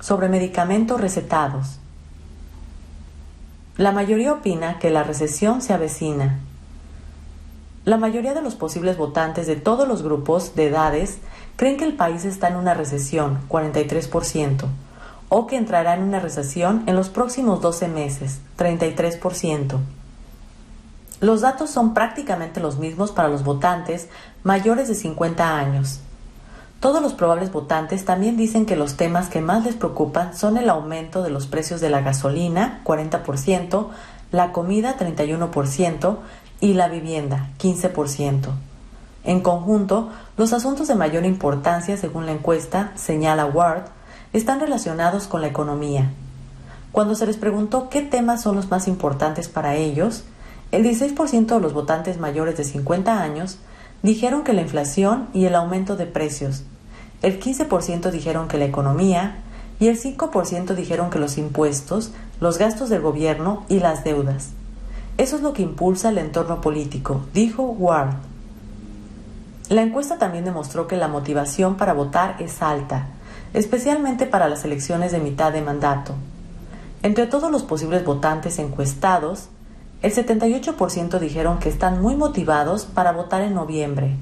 sobre 0.00 0.28
medicamentos 0.28 1.00
recetados. 1.00 1.78
La 3.76 3.92
mayoría 3.92 4.32
opina 4.32 4.78
que 4.78 4.90
la 4.90 5.02
recesión 5.02 5.60
se 5.60 5.72
avecina. 5.72 6.38
La 7.84 7.96
mayoría 7.96 8.32
de 8.32 8.42
los 8.42 8.54
posibles 8.54 8.96
votantes 8.96 9.46
de 9.46 9.56
todos 9.56 9.86
los 9.88 10.02
grupos 10.02 10.54
de 10.54 10.68
edades 10.68 11.18
creen 11.56 11.76
que 11.76 11.84
el 11.84 11.94
país 11.94 12.24
está 12.24 12.48
en 12.48 12.56
una 12.56 12.74
recesión, 12.74 13.40
43%, 13.48 14.66
o 15.28 15.46
que 15.46 15.56
entrará 15.56 15.94
en 15.94 16.02
una 16.02 16.20
recesión 16.20 16.84
en 16.86 16.96
los 16.96 17.08
próximos 17.08 17.60
12 17.60 17.88
meses, 17.88 18.40
33%. 18.56 19.78
Los 21.20 21.40
datos 21.40 21.70
son 21.70 21.94
prácticamente 21.94 22.60
los 22.60 22.78
mismos 22.78 23.12
para 23.12 23.28
los 23.28 23.44
votantes 23.44 24.08
mayores 24.42 24.88
de 24.88 24.94
50 24.94 25.56
años. 25.56 26.00
Todos 26.80 27.00
los 27.00 27.14
probables 27.14 27.50
votantes 27.50 28.04
también 28.04 28.36
dicen 28.36 28.66
que 28.66 28.76
los 28.76 28.96
temas 28.96 29.28
que 29.28 29.40
más 29.40 29.64
les 29.64 29.74
preocupan 29.74 30.36
son 30.36 30.58
el 30.58 30.68
aumento 30.68 31.22
de 31.22 31.30
los 31.30 31.46
precios 31.46 31.80
de 31.80 31.88
la 31.88 32.02
gasolina, 32.02 32.82
40%, 32.84 33.88
la 34.32 34.52
comida, 34.52 34.96
31%, 34.98 36.18
y 36.60 36.72
la 36.72 36.88
vivienda, 36.88 37.50
15%. 37.58 38.48
En 39.24 39.40
conjunto, 39.40 40.10
los 40.36 40.52
asuntos 40.52 40.88
de 40.88 40.94
mayor 40.94 41.24
importancia, 41.24 41.96
según 41.96 42.26
la 42.26 42.32
encuesta, 42.32 42.92
señala 42.94 43.46
Ward, 43.46 43.84
están 44.32 44.60
relacionados 44.60 45.26
con 45.26 45.40
la 45.40 45.48
economía. 45.48 46.10
Cuando 46.92 47.14
se 47.14 47.26
les 47.26 47.36
preguntó 47.36 47.88
qué 47.88 48.02
temas 48.02 48.42
son 48.42 48.56
los 48.56 48.70
más 48.70 48.88
importantes 48.88 49.48
para 49.48 49.74
ellos, 49.74 50.24
el 50.72 50.84
16% 50.84 51.46
de 51.46 51.60
los 51.60 51.72
votantes 51.72 52.18
mayores 52.18 52.56
de 52.56 52.64
50 52.64 53.22
años 53.22 53.58
dijeron 54.02 54.44
que 54.44 54.52
la 54.52 54.62
inflación 54.62 55.28
y 55.32 55.46
el 55.46 55.54
aumento 55.54 55.96
de 55.96 56.06
precios, 56.06 56.64
el 57.24 57.40
15% 57.40 58.10
dijeron 58.10 58.48
que 58.48 58.58
la 58.58 58.66
economía 58.66 59.36
y 59.80 59.88
el 59.88 59.98
5% 59.98 60.74
dijeron 60.74 61.08
que 61.08 61.18
los 61.18 61.38
impuestos, 61.38 62.12
los 62.38 62.58
gastos 62.58 62.90
del 62.90 63.00
gobierno 63.00 63.64
y 63.70 63.78
las 63.78 64.04
deudas. 64.04 64.50
Eso 65.16 65.36
es 65.36 65.42
lo 65.42 65.54
que 65.54 65.62
impulsa 65.62 66.10
el 66.10 66.18
entorno 66.18 66.60
político, 66.60 67.22
dijo 67.32 67.62
Ward. 67.62 68.16
La 69.70 69.80
encuesta 69.80 70.18
también 70.18 70.44
demostró 70.44 70.86
que 70.86 70.98
la 70.98 71.08
motivación 71.08 71.76
para 71.76 71.94
votar 71.94 72.36
es 72.40 72.60
alta, 72.60 73.06
especialmente 73.54 74.26
para 74.26 74.48
las 74.48 74.64
elecciones 74.66 75.10
de 75.10 75.20
mitad 75.20 75.50
de 75.50 75.62
mandato. 75.62 76.12
Entre 77.02 77.26
todos 77.26 77.50
los 77.50 77.62
posibles 77.62 78.04
votantes 78.04 78.58
encuestados, 78.58 79.48
el 80.04 80.12
78% 80.12 81.18
dijeron 81.18 81.58
que 81.58 81.70
están 81.70 82.02
muy 82.02 82.14
motivados 82.14 82.84
para 82.84 83.12
votar 83.12 83.40
en 83.40 83.54
noviembre, 83.54 84.14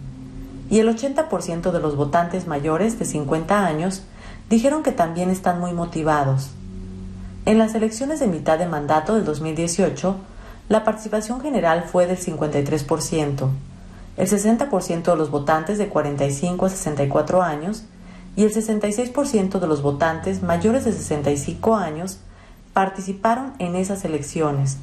y 0.71 0.79
el 0.79 0.89
80% 0.89 1.73
de 1.73 1.81
los 1.81 1.97
votantes 1.97 2.47
mayores 2.47 3.01
de 3.01 3.05
50 3.05 3.67
años 3.67 4.05
dijeron 4.49 4.85
que 4.85 4.93
también 4.93 5.29
están 5.29 5.59
muy 5.59 5.73
motivados. 5.73 6.51
En 7.47 7.59
las 7.59 7.75
elecciones 7.75 8.21
de 8.21 8.29
mitad 8.29 8.61
de 8.61 8.69
mandato 8.69 9.17
del 9.17 9.25
2018, 9.25 10.15
la 10.69 10.85
participación 10.85 11.41
general 11.41 11.83
fue 11.83 12.07
del 12.07 12.17
53%, 12.17 13.49
el 14.19 14.29
60% 14.29 15.03
de 15.03 15.17
los 15.17 15.33
votantes 15.33 15.79
de 15.79 15.89
45 15.89 16.65
a 16.65 16.69
64 16.69 17.43
años 17.43 17.83
y 18.37 18.45
el 18.45 18.55
66% 18.55 19.59
de 19.59 19.67
los 19.67 19.83
votantes 19.83 20.45
mayores 20.45 20.85
de 20.85 20.93
65 20.93 21.75
años 21.75 22.21
participaron 22.73 23.55
en 23.59 23.75
esas 23.75 24.05
elecciones. 24.05 24.79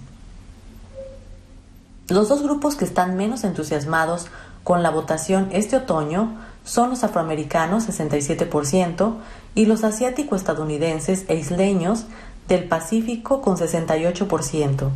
Los 2.09 2.27
dos 2.27 2.41
grupos 2.41 2.75
que 2.75 2.85
están 2.85 3.15
menos 3.15 3.43
entusiasmados 3.43 4.27
con 4.63 4.81
la 4.81 4.89
votación 4.89 5.49
este 5.51 5.75
otoño 5.75 6.37
son 6.63 6.89
los 6.89 7.03
afroamericanos 7.03 7.87
67% 7.87 9.13
y 9.53 9.65
los 9.65 9.83
asiático-estadounidenses 9.83 11.25
e 11.27 11.35
isleños 11.35 12.05
del 12.47 12.67
Pacífico 12.67 13.41
con 13.41 13.57
68%. 13.57 14.89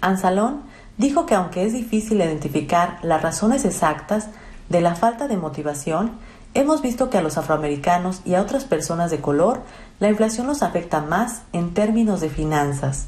Ansalón 0.00 0.62
dijo 0.98 1.26
que 1.26 1.34
aunque 1.34 1.66
es 1.66 1.72
difícil 1.72 2.18
identificar 2.18 2.98
las 3.02 3.22
razones 3.22 3.64
exactas 3.64 4.28
de 4.68 4.80
la 4.80 4.94
falta 4.94 5.26
de 5.26 5.36
motivación, 5.36 6.12
hemos 6.54 6.80
visto 6.80 7.10
que 7.10 7.18
a 7.18 7.22
los 7.22 7.38
afroamericanos 7.38 8.22
y 8.24 8.34
a 8.34 8.42
otras 8.42 8.64
personas 8.64 9.10
de 9.10 9.20
color 9.20 9.62
la 9.98 10.08
inflación 10.08 10.46
los 10.46 10.62
afecta 10.62 11.00
más 11.00 11.42
en 11.52 11.74
términos 11.74 12.20
de 12.20 12.30
finanzas. 12.30 13.06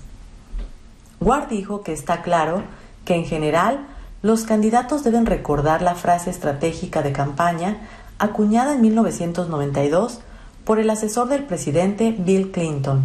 Ward 1.21 1.49
dijo 1.49 1.83
que 1.83 1.93
está 1.93 2.23
claro 2.23 2.65
que 3.05 3.15
en 3.15 3.25
general 3.25 3.87
los 4.23 4.45
candidatos 4.45 5.03
deben 5.03 5.27
recordar 5.27 5.83
la 5.83 5.95
frase 5.95 6.31
estratégica 6.31 7.03
de 7.03 7.13
campaña 7.13 7.79
acuñada 8.19 8.75
en 8.75 8.83
1992 8.83 10.21
por 10.65 10.79
el 10.79 10.91
asesor 10.91 11.29
del 11.29 11.45
presidente 11.45 12.15
Bill 12.17 12.53
Clinton, 12.53 13.03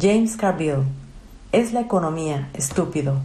James 0.00 0.36
Carville. 0.36 0.82
Es 1.52 1.72
la 1.72 1.80
economía, 1.80 2.48
estúpido. 2.54 3.20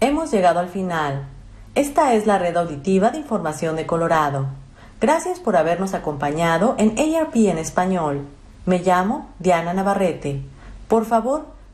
Hemos 0.00 0.30
llegado 0.30 0.60
al 0.60 0.68
final. 0.68 1.26
Esta 1.74 2.12
es 2.12 2.26
la 2.26 2.38
red 2.38 2.56
auditiva 2.56 3.10
de 3.10 3.18
información 3.18 3.76
de 3.76 3.86
Colorado. 3.86 4.48
Gracias 5.00 5.40
por 5.40 5.56
habernos 5.56 5.94
acompañado 5.94 6.74
en 6.78 6.98
ARP 6.98 7.36
en 7.36 7.56
español. 7.56 8.26
Me 8.66 8.80
llamo 8.80 9.30
Diana 9.38 9.72
Navarrete. 9.72 10.42
Por 10.88 11.06
favor, 11.06 11.53